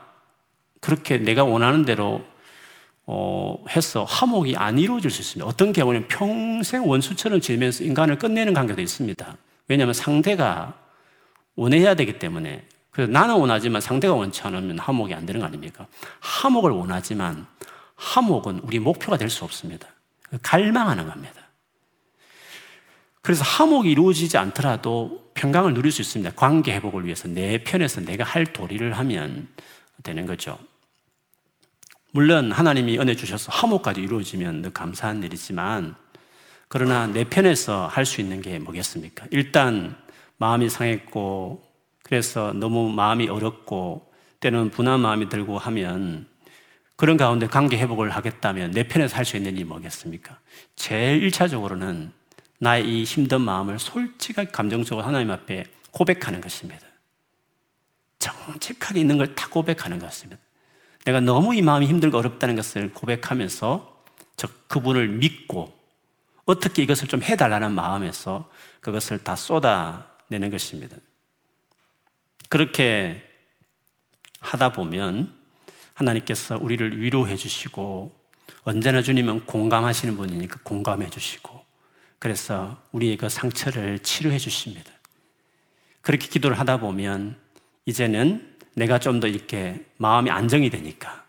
그렇게 0.81 1.19
내가 1.19 1.45
원하는 1.45 1.85
대로 1.85 2.25
어, 3.11 3.57
해서 3.71 4.05
화목이 4.05 4.55
안 4.57 4.79
이루어질 4.79 5.11
수 5.11 5.23
있습니다. 5.23 5.49
어떤 5.49 5.73
경우는 5.73 6.09
평생 6.09 6.87
원수처럼 6.87 7.41
지내면서 7.41 7.83
인간을 7.83 8.19
끝내는 8.19 8.53
관계도 8.53 8.83
있습니다. 8.83 9.37
왜냐하면 9.67 9.95
상대가 9.95 10.75
원해야 11.57 11.95
되기 11.95 12.19
때문에. 12.19 12.67
그래서 12.91 13.11
나는 13.11 13.37
원하지만 13.37 13.81
상대가 13.81 14.13
원치 14.13 14.43
않으면 14.43 14.79
화목이 14.79 15.15
안 15.15 15.25
되는 15.25 15.41
거 15.41 15.47
아닙니까? 15.47 15.87
화목을 16.21 16.71
원하지만 16.71 17.47
화목은 17.97 18.61
우리 18.63 18.79
목표가 18.79 19.17
될 19.17 19.31
수 19.31 19.43
없습니다. 19.45 19.89
갈망하는 20.43 21.07
겁니다. 21.09 21.35
그래서 23.23 23.43
화목이 23.43 23.91
이루어지지 23.91 24.37
않더라도 24.37 25.31
평강을 25.33 25.73
누릴 25.73 25.93
수 25.93 26.03
있습니다. 26.03 26.33
관계 26.37 26.75
회복을 26.75 27.07
위해서 27.07 27.27
내 27.27 27.65
편에서 27.65 28.03
내가 28.03 28.25
할 28.25 28.45
도리를 28.45 28.93
하면 28.99 29.49
되는 30.03 30.27
거죠. 30.27 30.59
물론 32.19 32.51
하나님이 32.51 32.99
은혜 32.99 33.15
주셔서 33.15 33.53
화목까지 33.53 34.01
이루어지면 34.01 34.73
감사한 34.73 35.23
일이지만 35.23 35.95
그러나 36.67 37.07
내 37.07 37.23
편에서 37.23 37.87
할 37.87 38.05
수 38.05 38.21
있는 38.21 38.43
게 38.43 38.59
뭐겠습니까? 38.59 39.27
일단 39.31 39.95
마음이 40.39 40.69
상했고 40.69 41.63
그래서 42.03 42.53
너무 42.53 42.91
마음이 42.91 43.29
어렵고 43.29 44.13
때는 44.41 44.71
분한 44.71 44.99
마음이 44.99 45.29
들고 45.29 45.59
하면 45.59 46.27
그런 46.97 47.17
가운데 47.17 47.47
관계 47.47 47.79
회복을 47.79 48.11
하겠다면 48.11 48.73
내 48.73 48.83
편에서 48.89 49.17
할 49.17 49.25
수 49.25 49.37
있는 49.37 49.55
일이 49.55 49.63
뭐겠습니까? 49.63 50.41
제일 50.75 51.23
일차적으로는 51.23 52.11
나의 52.59 52.85
이 52.85 53.05
힘든 53.05 53.43
마음을 53.43 53.79
솔직하게 53.79 54.51
감정적으로 54.51 55.07
하나님 55.07 55.31
앞에 55.31 55.67
고백하는 55.93 56.41
것입니다. 56.41 56.85
정직하게 58.19 58.99
있는 59.03 59.19
걸 59.19 59.37
다 59.37 59.49
고백하는 59.49 60.01
것입니다. 60.01 60.43
내가 61.05 61.21
너무 61.21 61.55
이 61.55 61.63
마음이 61.63 61.87
힘들고 61.87 62.19
어렵다는 62.19 62.57
것을 62.57 62.93
고백하면서 62.93 64.05
저 64.37 64.49
그분을 64.69 65.09
믿고 65.09 65.77
어떻게 66.45 66.83
이것을 66.83 67.09
좀 67.09 67.23
해달라는 67.23 67.73
마음에서 67.73 68.51
그것을 68.81 69.23
다 69.23 69.37
쏟아내는 69.37 70.51
것입니다. 70.51 70.97
그렇게 72.49 73.23
하다 74.41 74.73
보면 74.73 75.35
하나님께서 75.95 76.57
우리를 76.57 77.01
위로해 77.01 77.37
주시고 77.37 78.17
언제나 78.63 79.03
주님은 79.03 79.47
공감하시는 79.47 80.17
분이니까 80.17 80.61
공감해 80.63 81.11
주시고 81.11 81.65
그래서 82.19 82.83
우리의 82.93 83.17
그 83.17 83.29
상처를 83.29 83.99
치료해 84.01 84.39
주십니다. 84.39 84.91
그렇게 86.01 86.29
기도를 86.29 86.59
하다 86.59 86.79
보면 86.79 87.37
이제는 87.85 88.58
내가 88.79 88.99
좀 88.99 89.21
더 89.21 89.27
이렇게 89.27 89.85
마음이 89.97 90.31
안정이 90.31 90.71
되니까 90.71 91.25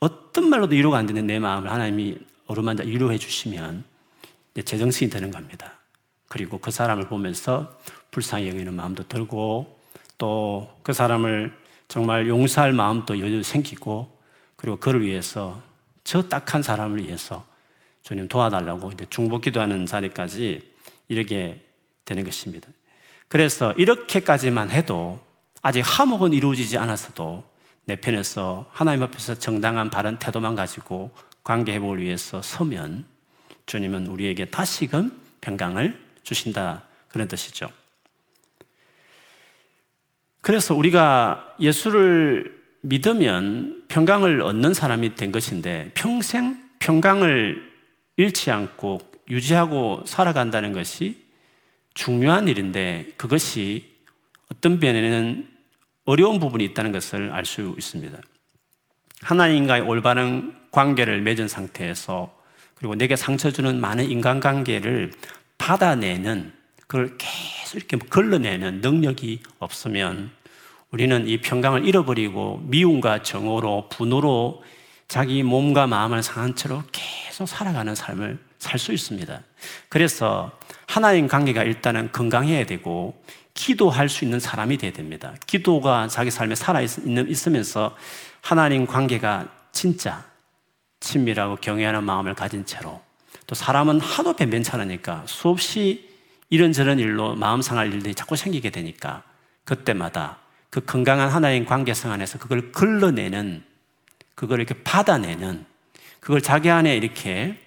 어떤 0.00 0.48
말로도 0.50 0.74
위로가 0.76 0.98
안 0.98 1.06
되는 1.06 1.26
내 1.26 1.38
마음을 1.38 1.70
하나님이 1.70 2.18
어루만져 2.46 2.84
위로해 2.84 3.18
주시면 3.18 3.84
제정신이 4.64 5.10
되는 5.10 5.30
겁니다. 5.30 5.72
그리고 6.28 6.58
그 6.58 6.70
사람을 6.70 7.08
보면서 7.08 7.78
불쌍히 8.10 8.48
여기는 8.48 8.74
마음도 8.74 9.06
들고 9.08 9.78
또 10.18 10.78
그 10.82 10.92
사람을 10.92 11.52
정말 11.88 12.28
용서할 12.28 12.72
마음도 12.72 13.18
여유 13.18 13.42
생기고 13.42 14.10
그리고 14.56 14.76
그를 14.78 15.02
위해서 15.02 15.60
저 16.04 16.22
딱한 16.28 16.62
사람을 16.62 17.04
위해서 17.04 17.46
주님 18.02 18.28
도와달라고 18.28 18.92
이제 18.92 19.06
중복 19.10 19.42
기도하는 19.42 19.86
자리까지 19.86 20.72
이르게 21.08 21.62
되는 22.04 22.24
것입니다. 22.24 22.68
그래서 23.28 23.72
이렇게까지만 23.74 24.70
해도 24.70 25.20
아직 25.62 25.80
화목은 25.80 26.32
이루어지지 26.32 26.78
않았어도 26.78 27.44
내 27.84 27.96
편에서 27.96 28.68
하나님 28.70 29.02
앞에서 29.02 29.34
정당한 29.34 29.90
바른 29.90 30.18
태도만 30.18 30.54
가지고 30.54 31.10
관계 31.42 31.74
회복을 31.74 32.00
위해서 32.00 32.42
서면 32.42 33.06
주님은 33.66 34.06
우리에게 34.06 34.46
다시금 34.46 35.10
평강을 35.40 35.98
주신다 36.22 36.82
그런 37.08 37.28
뜻이죠. 37.28 37.70
그래서 40.40 40.74
우리가 40.74 41.56
예수를 41.60 42.58
믿으면 42.82 43.84
평강을 43.88 44.40
얻는 44.42 44.74
사람이 44.74 45.14
된 45.14 45.32
것인데 45.32 45.90
평생 45.94 46.62
평강을 46.78 47.70
잃지 48.16 48.50
않고 48.50 49.00
유지하고 49.30 50.04
살아간다는 50.06 50.72
것이 50.72 51.26
중요한 51.94 52.48
일인데 52.48 53.12
그것이 53.16 53.97
어떤 54.50 54.78
면에는 54.78 55.48
어려운 56.04 56.40
부분이 56.40 56.64
있다는 56.64 56.92
것을 56.92 57.30
알 57.32 57.44
수 57.44 57.74
있습니다. 57.76 58.18
하나님과의 59.22 59.82
올바른 59.82 60.54
관계를 60.70 61.20
맺은 61.22 61.48
상태에서 61.48 62.34
그리고 62.74 62.94
내게 62.94 63.16
상처 63.16 63.50
주는 63.50 63.80
많은 63.80 64.08
인간관계를 64.08 65.12
받아내는 65.58 66.52
그걸 66.86 67.18
계속 67.18 67.76
이렇게 67.76 67.98
걸러내는 67.98 68.80
능력이 68.80 69.42
없으면 69.58 70.30
우리는 70.90 71.26
이 71.26 71.40
평강을 71.40 71.86
잃어버리고 71.86 72.62
미움과 72.64 73.22
정오로 73.22 73.88
분노로 73.90 74.62
자기 75.08 75.42
몸과 75.42 75.86
마음을 75.86 76.22
상한 76.22 76.54
채로 76.54 76.82
계속 76.92 77.46
살아가는 77.46 77.94
삶을 77.94 78.38
살 78.58 78.78
수 78.78 78.92
있습니다. 78.92 79.42
그래서 79.88 80.50
하나님 80.86 81.28
관계가 81.28 81.64
일단은 81.64 82.10
건강해야 82.12 82.66
되고 82.66 83.22
기도할 83.58 84.08
수 84.08 84.24
있는 84.24 84.38
사람이 84.38 84.78
돼야 84.78 84.92
됩니다. 84.92 85.34
기도가 85.48 86.06
자기 86.06 86.30
삶에 86.30 86.54
살아 86.54 86.80
있으면서 86.80 87.96
하나님 88.40 88.86
관계가 88.86 89.48
진짜 89.72 90.24
친밀하고 91.00 91.56
경외하는 91.56 92.04
마음을 92.04 92.34
가진 92.34 92.64
채로 92.64 93.02
또 93.48 93.56
사람은 93.56 93.98
하도 93.98 94.34
변변찮으니까 94.34 95.24
수없이 95.26 96.08
이런저런 96.50 97.00
일로 97.00 97.34
마음 97.34 97.60
상할 97.60 97.92
일들이 97.92 98.14
자꾸 98.14 98.36
생기게 98.36 98.70
되니까 98.70 99.24
그때마다 99.64 100.38
그 100.70 100.80
건강한 100.84 101.28
하나님 101.28 101.66
관계성 101.66 102.12
안에서 102.12 102.38
그걸 102.38 102.70
걸러내는 102.70 103.64
그걸 104.36 104.60
이렇게 104.60 104.80
받아내는 104.84 105.66
그걸 106.20 106.40
자기 106.42 106.70
안에 106.70 106.96
이렇게 106.96 107.58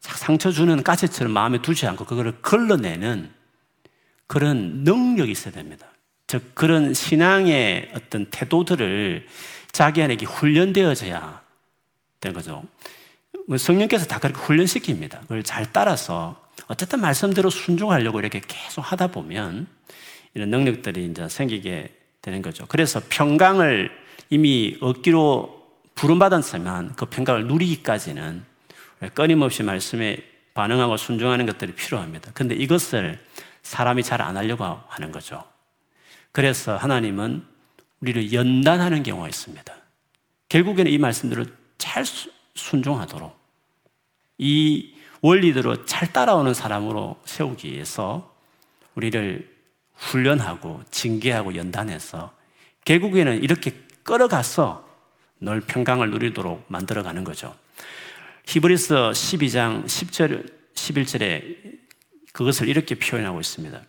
상처 0.00 0.50
주는 0.50 0.82
가시처럼 0.82 1.32
마음에 1.32 1.62
두지 1.62 1.86
않고 1.86 2.04
그거를 2.04 2.42
걸러내는 2.42 3.43
그런 4.34 4.82
능력이 4.82 5.30
있어야 5.30 5.54
됩니다. 5.54 5.86
즉, 6.26 6.56
그런 6.56 6.92
신앙의 6.92 7.92
어떤 7.94 8.26
태도들을 8.26 9.28
자기 9.70 10.02
안에 10.02 10.16
훈련되어져야 10.16 11.40
되는 12.18 12.34
거죠. 12.34 12.64
뭐 13.46 13.56
성령께서 13.56 14.06
다 14.06 14.18
그렇게 14.18 14.40
훈련시킵니다. 14.40 15.20
그걸 15.20 15.44
잘 15.44 15.72
따라서 15.72 16.48
어쨌든 16.66 17.00
말씀대로 17.00 17.48
순종하려고 17.48 18.18
이렇게 18.18 18.40
계속 18.44 18.80
하다 18.80 19.06
보면 19.12 19.68
이런 20.34 20.50
능력들이 20.50 21.06
이제 21.06 21.28
생기게 21.28 21.94
되는 22.20 22.42
거죠. 22.42 22.66
그래서 22.66 23.00
평강을 23.08 23.88
이미 24.30 24.76
얻기로 24.80 25.62
부름받았으면 25.94 26.96
그 26.96 27.06
평강을 27.06 27.46
누리기까지는 27.46 28.42
끊임없이 29.14 29.62
말씀에 29.62 30.18
반응하고 30.54 30.96
순종하는 30.96 31.46
것들이 31.46 31.74
필요합니다. 31.74 32.32
근데 32.34 32.56
이것을 32.56 33.20
사람이 33.64 34.04
잘 34.04 34.22
안 34.22 34.36
하려고 34.36 34.64
하는 34.86 35.10
거죠. 35.10 35.42
그래서 36.30 36.76
하나님은 36.76 37.44
우리를 38.00 38.32
연단하는 38.32 39.02
경우가 39.02 39.28
있습니다. 39.28 39.74
결국에는 40.48 40.90
이 40.90 40.98
말씀들을 40.98 41.46
잘 41.78 42.04
순종하도록 42.54 43.36
이 44.38 44.94
원리대로 45.20 45.84
잘 45.86 46.12
따라오는 46.12 46.54
사람으로 46.54 47.20
세우기 47.24 47.72
위해서 47.72 48.34
우리를 48.94 49.52
훈련하고 49.94 50.82
징계하고 50.90 51.56
연단해서 51.56 52.32
결국에는 52.84 53.42
이렇게 53.42 53.72
끌어가서 54.02 54.86
널 55.38 55.60
평강을 55.60 56.10
누리도록 56.10 56.64
만들어가는 56.68 57.24
거죠. 57.24 57.56
히브리서 58.46 59.10
12장 59.10 59.84
10절, 59.86 60.52
11절에 60.74 61.73
그것을 62.34 62.68
이렇게 62.68 62.96
표현하고 62.96 63.40
있습니다. 63.40 63.80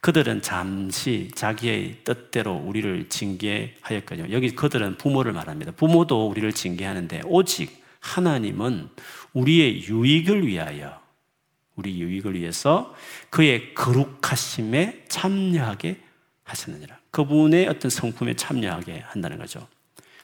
그들은 0.00 0.42
잠시 0.42 1.30
자기의 1.34 2.00
뜻대로 2.04 2.54
우리를 2.54 3.08
징계하였거든요. 3.08 4.30
여기 4.32 4.54
그들은 4.54 4.98
부모를 4.98 5.32
말합니다. 5.32 5.72
부모도 5.72 6.28
우리를 6.28 6.52
징계하는데 6.52 7.22
오직 7.24 7.82
하나님은 8.00 8.90
우리의 9.32 9.84
유익을 9.88 10.46
위하여 10.46 11.00
우리 11.74 11.98
유익을 11.98 12.38
위해서 12.38 12.94
그의 13.30 13.74
거룩하심에 13.74 15.06
참여하게 15.08 16.00
하셨느니라. 16.44 16.98
그분의 17.10 17.66
어떤 17.66 17.90
성품에 17.90 18.36
참여하게 18.36 19.04
한다는 19.06 19.38
거죠. 19.38 19.66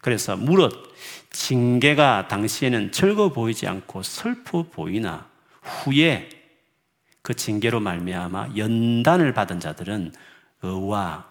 그래서 0.02 0.36
무릇 0.36 0.94
징계가 1.30 2.28
당시에는 2.28 2.92
즐거워 2.92 3.30
보이지 3.30 3.66
않고 3.66 4.02
슬퍼 4.02 4.62
보이나 4.62 5.26
후에 5.62 6.41
그 7.22 7.34
징계로 7.34 7.80
말미암아 7.80 8.50
연단을 8.56 9.32
받은 9.32 9.60
자들은 9.60 10.12
의와 10.62 11.28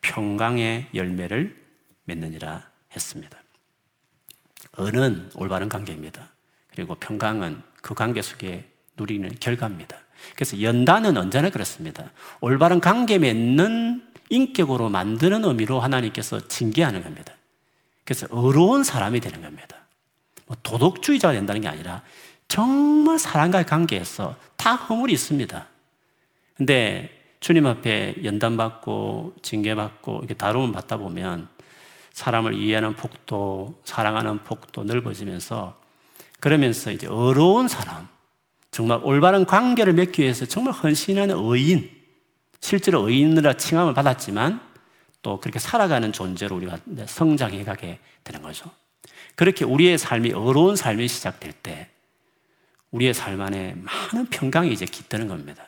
평강의 0.00 0.88
열매를 0.94 1.56
맺느니라 2.04 2.68
했습니다. 2.92 3.38
은은 4.78 5.30
올바른 5.34 5.68
관계입니다. 5.68 6.30
그리고 6.72 6.94
평강은 6.96 7.62
그 7.82 7.94
관계 7.94 8.22
속에 8.22 8.68
누리는 8.96 9.30
결과입니다. 9.40 9.96
그래서 10.34 10.60
연단은 10.60 11.16
언제나 11.16 11.50
그렇습니다. 11.50 12.10
올바른 12.40 12.80
관계 12.80 13.18
맺는 13.18 14.02
인격으로 14.30 14.88
만드는 14.88 15.44
의미로 15.44 15.80
하나님께서 15.80 16.48
징계하는 16.48 17.02
겁니다. 17.02 17.34
그래서 18.04 18.26
어려운 18.30 18.84
사람이 18.84 19.20
되는 19.20 19.42
겁니다. 19.42 19.76
뭐 20.46 20.56
도덕주의자가 20.62 21.34
된다는 21.34 21.60
게 21.60 21.68
아니라 21.68 22.02
정말 22.48 23.18
사람과의 23.18 23.66
관계에서 23.66 24.36
다 24.56 24.74
허물이 24.74 25.12
있습니다. 25.12 25.66
근데 26.56 27.10
주님 27.40 27.66
앞에 27.66 28.16
연단받고 28.24 29.34
징계받고 29.42 30.18
이렇게 30.20 30.34
다루음 30.34 30.72
받다 30.72 30.96
보면 30.96 31.48
사람을 32.12 32.54
이해하는 32.54 32.94
폭도, 32.94 33.80
사랑하는 33.84 34.44
폭도 34.44 34.84
넓어지면서 34.84 35.78
그러면서 36.40 36.90
이제 36.92 37.06
어려운 37.06 37.68
사람, 37.68 38.08
정말 38.70 39.00
올바른 39.02 39.44
관계를 39.44 39.92
맺기 39.94 40.22
위해서 40.22 40.46
정말 40.46 40.72
헌신하는 40.74 41.36
의인, 41.36 41.90
실제로 42.60 43.08
의인으로 43.08 43.54
칭함을 43.54 43.94
받았지만 43.94 44.60
또 45.22 45.40
그렇게 45.40 45.58
살아가는 45.58 46.12
존재로 46.12 46.56
우리가 46.56 46.78
성장해 47.06 47.64
가게 47.64 47.98
되는 48.22 48.42
거죠. 48.42 48.70
그렇게 49.34 49.64
우리의 49.64 49.98
삶이 49.98 50.32
어려운 50.32 50.76
삶이 50.76 51.08
시작될 51.08 51.52
때 51.52 51.90
우리의 52.94 53.12
삶 53.12 53.40
안에 53.40 53.74
많은 53.76 54.26
평강이 54.26 54.72
이제 54.72 54.86
깃드는 54.86 55.26
겁니다. 55.26 55.66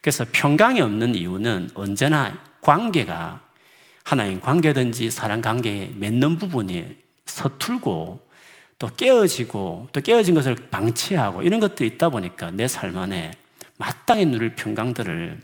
그래서 0.00 0.24
평강이 0.32 0.80
없는 0.80 1.14
이유는 1.14 1.70
언제나 1.74 2.38
관계가 2.62 3.42
하나님 4.02 4.40
관계든지 4.40 5.10
사람 5.10 5.42
관계에 5.42 5.92
맺는 5.96 6.38
부분이 6.38 6.96
서툴고 7.26 8.26
또 8.78 8.88
깨어지고 8.96 9.88
또 9.92 10.00
깨어진 10.00 10.34
것을 10.34 10.56
방치하고 10.70 11.42
이런 11.42 11.60
것들이 11.60 11.88
있다 11.90 12.08
보니까 12.08 12.50
내 12.50 12.66
삶 12.66 12.96
안에 12.96 13.32
마땅히 13.76 14.24
누릴 14.26 14.54
평강들을 14.54 15.40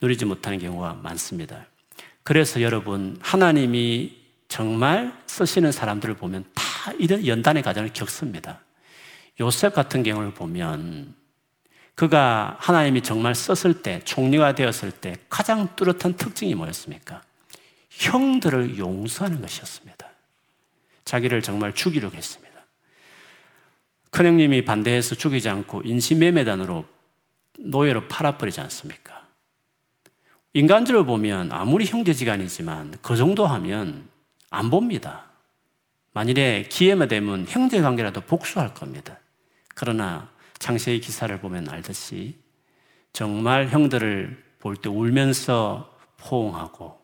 누리지 0.00 0.24
못하는 0.24 0.58
경우가 0.58 0.94
많습니다. 1.02 1.66
그래서 2.22 2.62
여러분, 2.62 3.18
하나님이 3.20 4.16
정말 4.48 5.12
쓰시는 5.26 5.70
사람들을 5.72 6.14
보면 6.14 6.44
다 6.54 6.92
이런 6.98 7.26
연단의 7.26 7.62
과정을 7.62 7.90
겪습니다. 7.92 8.60
요셉 9.40 9.74
같은 9.74 10.02
경우를 10.02 10.32
보면 10.32 11.14
그가 11.94 12.56
하나님이 12.60 13.02
정말 13.02 13.34
썼을 13.34 13.82
때, 13.82 14.00
총리가 14.04 14.54
되었을 14.54 14.90
때 14.90 15.16
가장 15.28 15.74
뚜렷한 15.76 16.14
특징이 16.14 16.54
뭐였습니까? 16.54 17.22
형들을 17.90 18.78
용서하는 18.78 19.40
것이었습니다. 19.40 20.08
자기를 21.04 21.42
정말 21.42 21.74
죽이려고 21.74 22.16
했습니다. 22.16 22.50
큰형님이 24.10 24.64
반대해서 24.64 25.14
죽이지 25.14 25.48
않고 25.48 25.82
인신매매단으로 25.84 26.84
노예로 27.58 28.08
팔아버리지 28.08 28.60
않습니까? 28.60 29.26
인간적으로 30.52 31.04
보면 31.04 31.52
아무리 31.52 31.86
형제지간이지만 31.86 32.98
그 33.02 33.16
정도 33.16 33.46
하면 33.46 34.08
안 34.50 34.70
봅니다. 34.70 35.26
만일에 36.12 36.64
기회만 36.68 37.08
되면 37.08 37.46
형제 37.48 37.80
관계라도 37.80 38.22
복수할 38.22 38.74
겁니다. 38.74 39.18
그러나 39.74 40.28
창세기 40.58 41.00
기사를 41.00 41.38
보면 41.40 41.68
알듯이 41.68 42.36
정말 43.12 43.68
형들을 43.68 44.44
볼 44.60 44.76
때 44.76 44.88
울면서 44.88 45.96
포옹하고 46.18 47.00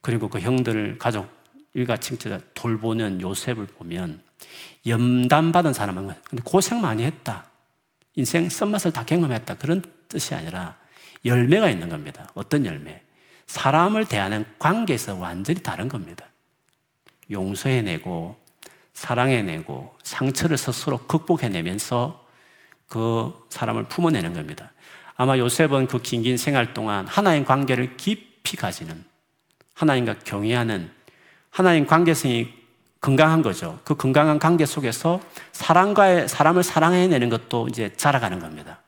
그리고 0.00 0.28
그 0.28 0.40
형들을 0.40 0.98
가족 0.98 1.28
일가 1.74 1.96
친척 1.98 2.40
돌보는 2.54 3.20
요셉을 3.20 3.66
보면 3.66 4.22
염담 4.86 5.52
받은 5.52 5.72
사람은 5.72 6.14
근데 6.28 6.42
고생 6.44 6.80
많이 6.80 7.04
했다. 7.04 7.46
인생 8.14 8.48
쓴맛을 8.48 8.92
다 8.92 9.04
경험했다. 9.04 9.56
그런 9.56 9.82
뜻이 10.08 10.34
아니라 10.34 10.76
열매가 11.24 11.70
있는 11.70 11.88
겁니다. 11.88 12.30
어떤 12.34 12.64
열매? 12.64 13.02
사람을 13.46 14.06
대하는 14.06 14.44
관계에서 14.58 15.16
완전히 15.16 15.62
다른 15.62 15.88
겁니다. 15.88 16.26
용서해내고, 17.30 18.36
사랑해내고, 18.94 19.94
상처를 20.02 20.56
스스로 20.56 20.98
극복해내면서 20.98 22.24
그 22.88 23.34
사람을 23.50 23.84
품어내는 23.84 24.32
겁니다. 24.34 24.72
아마 25.16 25.38
요셉은 25.38 25.86
그 25.86 26.00
긴긴 26.00 26.36
생활 26.36 26.74
동안 26.74 27.06
하나님 27.06 27.44
관계를 27.44 27.96
깊이 27.96 28.56
가지는, 28.56 29.04
하나님과 29.74 30.20
경외하는, 30.20 30.90
하나님 31.50 31.86
관계성이 31.86 32.52
건강한 33.00 33.42
거죠. 33.42 33.78
그 33.84 33.96
건강한 33.96 34.38
관계 34.38 34.64
속에서 34.64 35.20
사람과의 35.52 36.26
사람을 36.26 36.62
사랑해내는 36.62 37.28
것도 37.28 37.68
이제 37.68 37.92
자라가는 37.96 38.38
겁니다. 38.38 38.80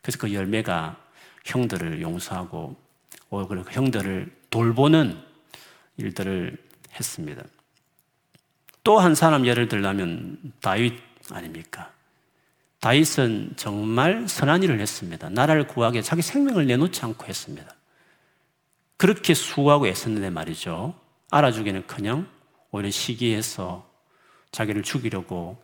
그래서 0.00 0.18
그 0.18 0.32
열매가 0.32 0.96
형들을 1.44 2.00
용서하고 2.00 2.76
그 3.28 3.64
형들을 3.70 4.32
돌보는 4.50 5.20
일들을 5.96 6.56
했습니다. 6.94 7.42
또 8.86 9.00
한 9.00 9.16
사람 9.16 9.46
예를 9.46 9.66
들자면 9.66 10.38
다윗 10.60 10.94
아닙니까? 11.32 11.90
다윗은 12.78 13.54
정말 13.56 14.28
선한 14.28 14.62
일을 14.62 14.78
했습니다. 14.78 15.28
나라를 15.28 15.66
구하기 15.66 16.04
자기 16.04 16.22
생명을 16.22 16.68
내놓지 16.68 17.04
않고 17.04 17.26
했습니다. 17.26 17.68
그렇게 18.96 19.34
수고하고 19.34 19.88
애썼는데 19.88 20.30
말이죠. 20.30 20.94
알아주기는 21.32 21.88
커녕 21.88 22.28
오히려 22.70 22.88
시기해서 22.92 23.90
자기를 24.52 24.84
죽이려고 24.84 25.60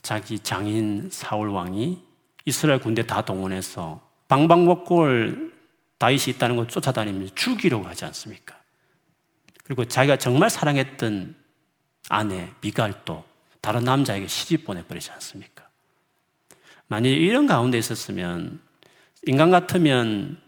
자기 0.00 0.38
장인 0.38 1.08
사울 1.10 1.48
왕이 1.48 2.00
이스라엘 2.44 2.78
군대 2.78 3.04
다 3.04 3.22
동원해서 3.22 4.00
방방곡곡을 4.28 5.52
다윗이 5.98 6.26
있다는 6.28 6.54
걸 6.54 6.68
쫓아다니면서 6.68 7.34
죽이려고 7.34 7.88
하지 7.88 8.04
않습니까? 8.04 8.56
그리고 9.64 9.84
자기가 9.84 10.16
정말 10.18 10.48
사랑했던 10.48 11.41
아내 12.08 12.50
미갈도 12.60 13.24
다른 13.60 13.84
남자에게 13.84 14.26
시집 14.26 14.64
보내버리지 14.64 15.10
않습니까? 15.12 15.68
만약 16.88 17.08
이런 17.08 17.46
가운데 17.46 17.78
있었으면 17.78 18.60
인간 19.24 19.50
같으면 19.50 20.40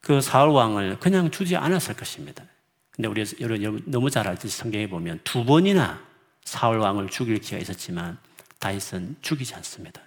그 0.00 0.20
사울 0.20 0.50
왕을 0.50 0.98
그냥 1.00 1.30
주지 1.30 1.56
않았을 1.56 1.94
것입니다. 1.94 2.44
근데 2.90 3.08
우리 3.08 3.24
여러분 3.40 3.82
너무 3.86 4.10
잘 4.10 4.28
알듯이 4.28 4.56
성경에 4.56 4.86
보면 4.88 5.20
두 5.24 5.44
번이나 5.44 6.02
사울 6.44 6.78
왕을 6.78 7.08
죽일 7.08 7.38
기회가 7.38 7.62
있었지만 7.62 8.18
다윗은 8.58 9.16
죽이지 9.22 9.54
않습니다. 9.54 10.02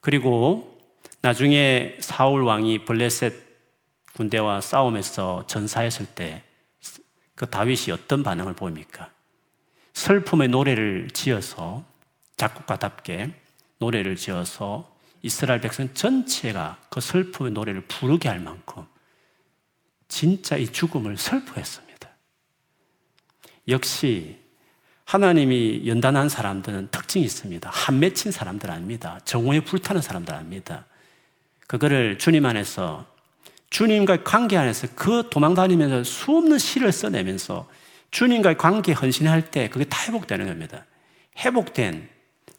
그리고 0.00 0.80
나중에 1.20 1.96
사울 2.00 2.42
왕이 2.44 2.84
블레셋 2.84 3.34
군대와 4.14 4.60
싸움에서 4.60 5.46
전사했을 5.46 6.06
때 6.06 6.46
그 7.36 7.46
다윗이 7.46 7.92
어떤 7.92 8.22
반응을 8.22 8.54
보입니까? 8.54 9.10
슬픔의 9.96 10.48
노래를 10.48 11.08
지어서 11.14 11.82
작곡가답게 12.36 13.32
노래를 13.78 14.16
지어서 14.16 14.94
이스라엘 15.22 15.62
백성 15.62 15.92
전체가 15.94 16.76
그 16.90 17.00
슬픔의 17.00 17.52
노래를 17.52 17.80
부르게 17.86 18.28
할 18.28 18.38
만큼 18.38 18.84
진짜 20.06 20.58
이 20.58 20.68
죽음을 20.68 21.16
슬퍼했습니다. 21.16 22.10
역시 23.68 24.38
하나님이 25.06 25.86
연단한 25.86 26.28
사람들은 26.28 26.88
특징이 26.90 27.24
있습니다. 27.24 27.70
한 27.70 27.98
맺힌 27.98 28.32
사람들 28.32 28.70
아닙니다. 28.70 29.18
정오에 29.24 29.60
불타는 29.60 30.02
사람들 30.02 30.34
아닙니다. 30.34 30.84
그거를 31.66 32.18
주님 32.18 32.44
안에서 32.44 33.06
주님과의 33.70 34.24
관계 34.24 34.58
안에서 34.58 34.88
그 34.94 35.30
도망다니면서 35.30 36.04
수없는 36.04 36.58
시를 36.58 36.92
써내면서 36.92 37.66
주님과의 38.10 38.56
관계 38.56 38.92
헌신할 38.92 39.50
때 39.50 39.68
그게 39.68 39.84
다 39.84 40.04
회복되는 40.06 40.46
겁니다. 40.46 40.84
회복된 41.38 42.08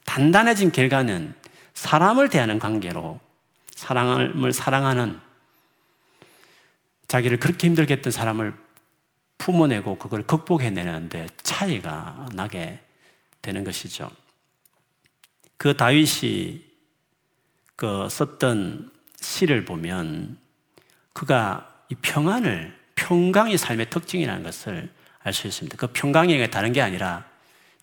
단단해진 0.05 0.71
결과는 0.71 1.33
사람을 1.73 2.29
대하는 2.29 2.60
관계로 2.60 3.19
사랑을 3.75 4.51
사랑하는 4.51 5.19
자기를 7.07 7.39
그렇게 7.39 7.67
힘들게 7.67 7.95
했던 7.95 8.12
사람을 8.12 8.53
품어내고 9.38 9.97
그걸 9.97 10.23
극복해내는데 10.23 11.27
차이가 11.43 12.27
나게 12.33 12.79
되는 13.41 13.63
것이죠. 13.63 14.10
그 15.57 15.77
다윗이 15.77 16.65
그 17.75 18.07
썼던 18.10 18.91
시를 19.19 19.65
보면 19.65 20.38
그가 21.13 21.83
이 21.89 21.95
평안을 21.95 22.77
평강이 22.95 23.57
삶의 23.57 23.89
특징이라는 23.89 24.43
것을 24.43 24.91
알 25.27 25.33
수 25.33 25.45
있습니다. 25.45 25.75
그 25.75 25.87
평강이 25.87 26.49
다른 26.49 26.71
게 26.71 26.81
아니라 26.81 27.25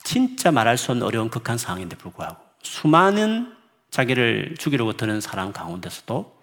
진짜 0.02 0.50
말할 0.50 0.78
수 0.78 0.92
없는 0.92 1.06
어려운 1.06 1.28
극한 1.28 1.58
상황인데 1.58 1.96
불구하고 1.96 2.42
수많은 2.62 3.54
자기를 3.90 4.56
죽이려고 4.58 4.94
드는 4.94 5.20
사람 5.20 5.52
가운데서도 5.52 6.34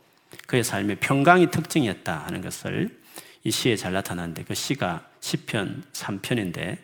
그의 0.46 0.64
삶의 0.64 0.98
평강이 1.00 1.50
특징이었다 1.50 2.20
하는 2.26 2.42
것을 2.42 3.02
이 3.44 3.50
시에 3.50 3.76
잘 3.76 3.94
나타나는데 3.94 4.44
그 4.44 4.54
시가 4.54 5.08
시편 5.20 5.84
3편인데 5.92 6.78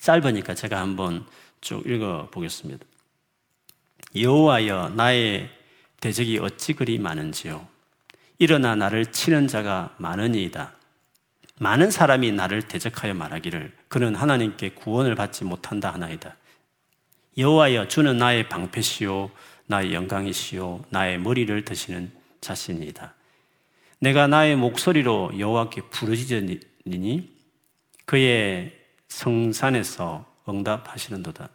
짧으니까 0.00 0.54
제가 0.54 0.80
한번 0.80 1.24
쭉 1.60 1.86
읽어 1.86 2.28
보겠습니다. 2.32 2.84
여호와여 4.16 4.90
나의 4.96 5.50
대적이 6.00 6.38
어찌 6.38 6.72
그리 6.74 6.98
많은지요 6.98 7.66
일어나 8.38 8.74
나를 8.74 9.06
치는 9.06 9.46
자가 9.46 9.94
많으니이다. 9.98 10.72
많은 11.60 11.90
사람이 11.90 12.32
나를 12.32 12.62
대적하여 12.62 13.14
말하기를 13.14 13.72
그는 13.88 14.14
하나님께 14.14 14.70
구원을 14.70 15.14
받지 15.14 15.44
못한다 15.44 15.92
하나이다. 15.92 16.36
여호와여 17.38 17.88
주는 17.88 18.16
나의 18.16 18.48
방패시요 18.48 19.30
나의 19.66 19.94
영광이시요 19.94 20.84
나의 20.90 21.18
머리를 21.18 21.64
드시는 21.64 22.12
자신이다. 22.40 23.14
내가 24.00 24.26
나의 24.26 24.56
목소리로 24.56 25.38
여호와께 25.38 25.82
부르짖으니 25.90 26.60
그의 28.04 28.78
성산에서 29.08 30.26
응답하시는도다. 30.48 31.48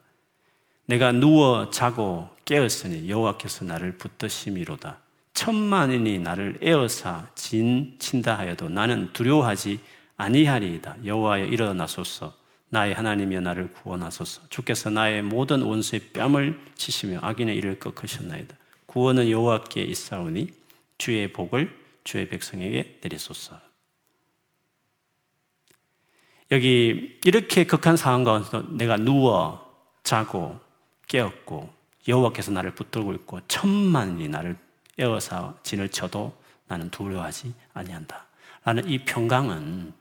내가 0.86 1.12
누워 1.12 1.70
자고 1.70 2.30
깨었으니 2.46 3.10
여호와께서 3.10 3.66
나를 3.66 3.98
붙드심이로다. 3.98 5.00
천만인이 5.40 6.20
나를 6.20 6.58
에어사 6.62 7.30
진 7.34 7.96
친다 7.98 8.38
하여도 8.38 8.68
나는 8.68 9.14
두려워하지 9.14 9.80
아니하리이다. 10.18 10.98
여호와여 11.06 11.46
일어나소서. 11.46 12.36
나의 12.68 12.94
하나님이여 12.94 13.40
나를 13.40 13.72
구원하소서. 13.72 14.50
주께서 14.50 14.90
나의 14.90 15.22
모든 15.22 15.62
원수의 15.62 16.10
뺨을 16.12 16.60
치시며 16.76 17.20
악인의 17.22 17.56
일을 17.56 17.80
꺾으셨나이다. 17.80 18.54
구원은 18.86 19.30
여호와께 19.30 19.82
있사오니 19.82 20.52
주의 20.98 21.32
복을 21.32 21.74
주의 22.04 22.28
백성에게 22.28 23.00
내리소서. 23.02 23.62
여기 26.52 27.18
이렇게 27.24 27.64
극한 27.64 27.96
상황 27.96 28.26
가운데서 28.26 28.66
내가 28.72 28.98
누워 28.98 29.74
자고 30.04 30.60
깨었고 31.08 31.70
여호와께서 32.10 32.52
나를 32.52 32.76
붙들고 32.76 33.14
있고 33.14 33.40
천만이 33.48 34.28
나를 34.28 34.58
에어사 35.00 35.56
진을 35.64 35.90
쳐도 35.90 36.38
나는 36.68 36.90
두려워하지 36.92 37.54
아니한다. 37.74 38.28
라는 38.64 38.88
이 38.88 39.00
평강은 39.00 39.94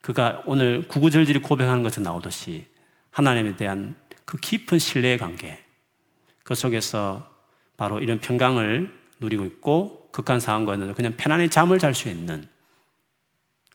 그가 0.00 0.42
오늘 0.46 0.88
구구절절히 0.88 1.40
고백하는 1.40 1.82
것에 1.82 2.00
나오듯이 2.00 2.66
하나님에 3.10 3.56
대한 3.56 3.94
그 4.24 4.36
깊은 4.38 4.78
신뢰의 4.78 5.18
관계 5.18 5.62
그 6.42 6.54
속에서 6.54 7.30
바로 7.76 8.00
이런 8.00 8.18
평강을 8.18 8.92
누리고 9.20 9.44
있고 9.44 10.08
극한 10.10 10.40
상황 10.40 10.64
가운데서 10.64 10.94
그냥 10.94 11.14
편안히 11.16 11.48
잠을 11.48 11.78
잘 11.78 11.94
수 11.94 12.08
있는 12.08 12.46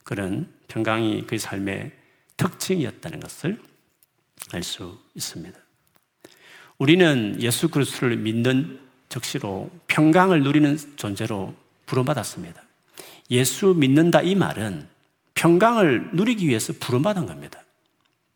그런 0.04 0.54
평강이 0.68 1.26
그의 1.28 1.40
삶의 1.40 1.92
특징이었다는 2.38 3.20
것을 3.20 3.62
알 4.54 4.64
수 4.64 5.00
있습니다. 5.16 5.60
우리는 6.78 7.38
예수 7.42 7.70
그리스도를 7.70 8.18
믿는 8.18 8.87
적시로 9.10 9.70
평강을 9.88 10.44
누리는 10.44 10.78
존재로 10.96 11.54
부름받았습니다. 11.86 12.62
예수 13.32 13.74
믿는다 13.78 14.22
이 14.22 14.36
말은 14.36 14.88
평강을 15.34 16.12
누리기 16.14 16.48
위해서 16.48 16.74
부름받은 16.80 17.26
겁니다. 17.26 17.62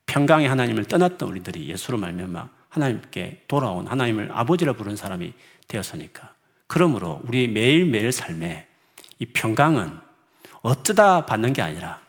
평강의 0.06 0.48
하나님을 0.48 0.86
떠났던 0.86 1.30
우리들이 1.30 1.70
예수로 1.70 1.98
말미암아 1.98 2.50
하나님께 2.70 3.44
돌아온 3.48 3.88
하나님을 3.88 4.30
아버지라 4.32 4.74
부른 4.74 4.96
사람이 4.96 5.34
되었으니까. 5.68 6.34
그러므로 6.68 7.22
우리 7.26 7.48
매일매일 7.48 8.12
삶에 8.12 8.68
이 9.20 9.26
평강은 9.26 9.98
어쩌다 10.62 11.26
받는 11.26 11.54
게 11.54 11.62
아니라 11.62 12.02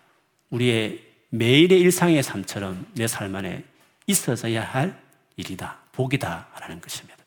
우리의 0.50 1.02
매일의 1.30 1.80
일상의 1.80 2.22
삶처럼 2.22 2.86
내 2.94 3.06
삶 3.06 3.34
안에 3.34 3.64
있어서야 4.06 4.62
할 4.62 5.00
일이다, 5.36 5.78
복이다라는 5.92 6.80
것입니다. 6.80 7.21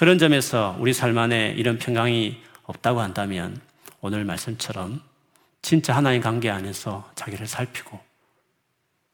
그런 0.00 0.16
점에서 0.16 0.78
우리 0.80 0.94
삶 0.94 1.18
안에 1.18 1.50
이런 1.58 1.76
평강이 1.76 2.40
없다고 2.62 3.02
한다면 3.02 3.60
오늘 4.00 4.24
말씀처럼 4.24 5.02
진짜 5.60 5.94
하나님 5.94 6.22
관계 6.22 6.48
안에서 6.48 7.12
자기를 7.16 7.46
살피고 7.46 8.00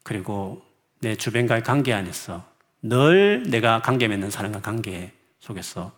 그리고 0.05 0.65
내 1.01 1.17
주변과의 1.17 1.65
관계 1.65 1.93
안에서 1.93 2.47
늘 2.83 3.43
내가 3.49 3.83
관계 3.83 4.07
맺는 4.07 4.31
사람과 4.31 4.61
관계 4.61 5.11
속에서 5.41 5.91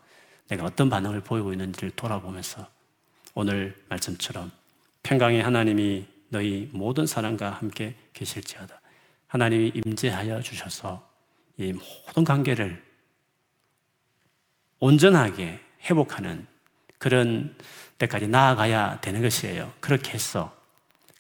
내가 0.49 0.65
어떤 0.65 0.89
반응을 0.89 1.21
보이고 1.21 1.53
있는지를 1.53 1.91
돌아보면서 1.91 2.67
오늘 3.35 3.77
말씀처럼 3.91 4.51
평강의 5.03 5.43
하나님이 5.43 6.07
너희 6.31 6.71
모든 6.73 7.05
사람과 7.05 7.51
함께 7.51 7.95
계실지어다. 8.15 8.81
하나님이 9.27 9.71
임재하여 9.85 10.41
주셔서 10.41 11.07
이 11.59 11.75
모든 11.75 12.25
관계를 12.25 12.88
온전하게 14.81 15.61
회복하는 15.85 16.47
그런 16.99 17.55
때까지 17.99 18.29
나아가야 18.29 19.01
되는 19.01 19.23
것이에요. 19.23 19.73
그렇게 19.81 20.13
해서 20.13 20.55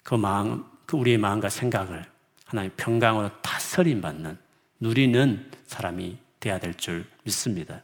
그 0.02 0.14
마음, 0.14 0.64
그 0.86 0.96
우리의 0.96 1.18
마음과 1.18 1.48
생각을 1.48 2.04
하나님 2.44 2.70
평강으로 2.76 3.30
다스림 3.42 4.00
받는 4.00 4.38
누리는 4.80 5.50
사람이 5.66 6.18
되어야 6.40 6.58
될 6.58 6.74
줄 6.74 7.04
믿습니다. 7.24 7.82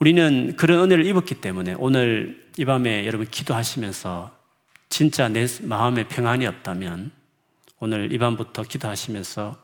우리는 0.00 0.56
그런 0.56 0.80
은혜를 0.84 1.06
입었기 1.06 1.36
때문에 1.40 1.74
오늘 1.78 2.48
이 2.56 2.64
밤에 2.64 3.06
여러분 3.06 3.26
기도하시면서 3.28 4.36
진짜 4.88 5.28
내 5.28 5.46
마음에 5.62 6.06
평안이 6.08 6.46
없다면 6.46 7.10
오늘 7.80 8.12
이 8.12 8.18
밤부터 8.18 8.62
기도하시면서 8.62 9.56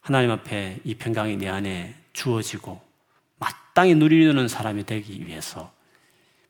하나님 0.00 0.30
앞에 0.30 0.80
이 0.84 0.94
평강이 0.94 1.36
내 1.36 1.48
안에 1.48 1.94
주어지고 2.12 2.85
마땅히 3.76 3.94
누리는 3.94 4.48
사람이 4.48 4.86
되기 4.86 5.26
위해서 5.26 5.70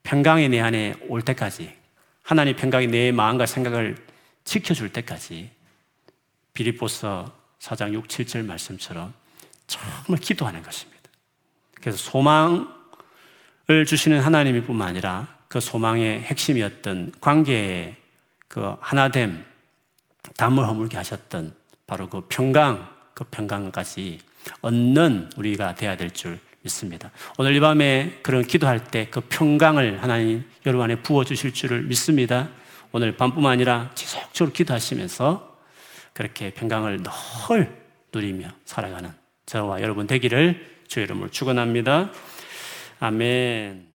평강이 0.05 0.49
내 0.49 0.61
안에 0.61 0.95
올 1.09 1.23
때까지 1.23 1.75
하나님 2.23 2.55
평강이 2.55 2.87
내 2.87 3.11
마음과 3.11 3.47
생각을 3.47 3.97
지켜줄 4.45 4.93
때까지 4.93 5.51
비리보서 6.53 7.37
4장 7.59 7.93
6, 7.95 8.07
7절 8.07 8.47
말씀처럼 8.47 9.13
정말 9.67 10.21
기도하는 10.21 10.63
것입니다. 10.63 11.03
그래서 11.81 11.99
소망을 11.99 12.65
주시는 13.85 14.21
하나님이 14.21 14.63
뿐만 14.63 14.87
아니라 14.87 15.27
그 15.49 15.59
소망의 15.59 16.21
핵심이었던 16.21 17.15
관계의 17.21 17.97
그 18.47 18.77
하나됨, 18.79 19.45
담을 20.37 20.65
허물게 20.65 20.97
하셨던 20.97 21.57
바로 21.89 22.09
그 22.09 22.21
평강, 22.29 22.89
그 23.15 23.25
평강까지 23.25 24.21
얻는 24.61 25.31
우리가 25.37 25.75
되어야 25.75 25.97
될 25.97 26.11
줄 26.11 26.46
믿습니다. 26.67 27.11
오늘 27.39 27.55
이 27.55 27.61
밤에 27.61 28.19
그런 28.23 28.43
기도할 28.45 28.85
때 28.85 29.09
그 29.11 29.21
평강을 29.21 30.03
하나님 30.03 30.45
여러분 30.67 30.85
안에 30.85 30.97
부어주실 31.03 31.55
줄을 31.55 31.83
믿습니다. 31.83 32.49
오늘 32.93 33.17
밤뿐만 33.17 33.53
아니라 33.53 33.91
지속적으로 33.95 34.53
기도하시면서 34.53 35.57
그렇게 36.13 36.51
평강을 36.51 37.03
늘 37.03 37.77
누리며 38.13 38.49
살아가는 38.65 39.11
저와 39.47 39.83
여러분 39.83 40.07
되기를 40.07 40.85
주의 40.89 41.05
이름으로 41.05 41.31
축원합니다. 41.31 42.11
아멘. 43.01 43.85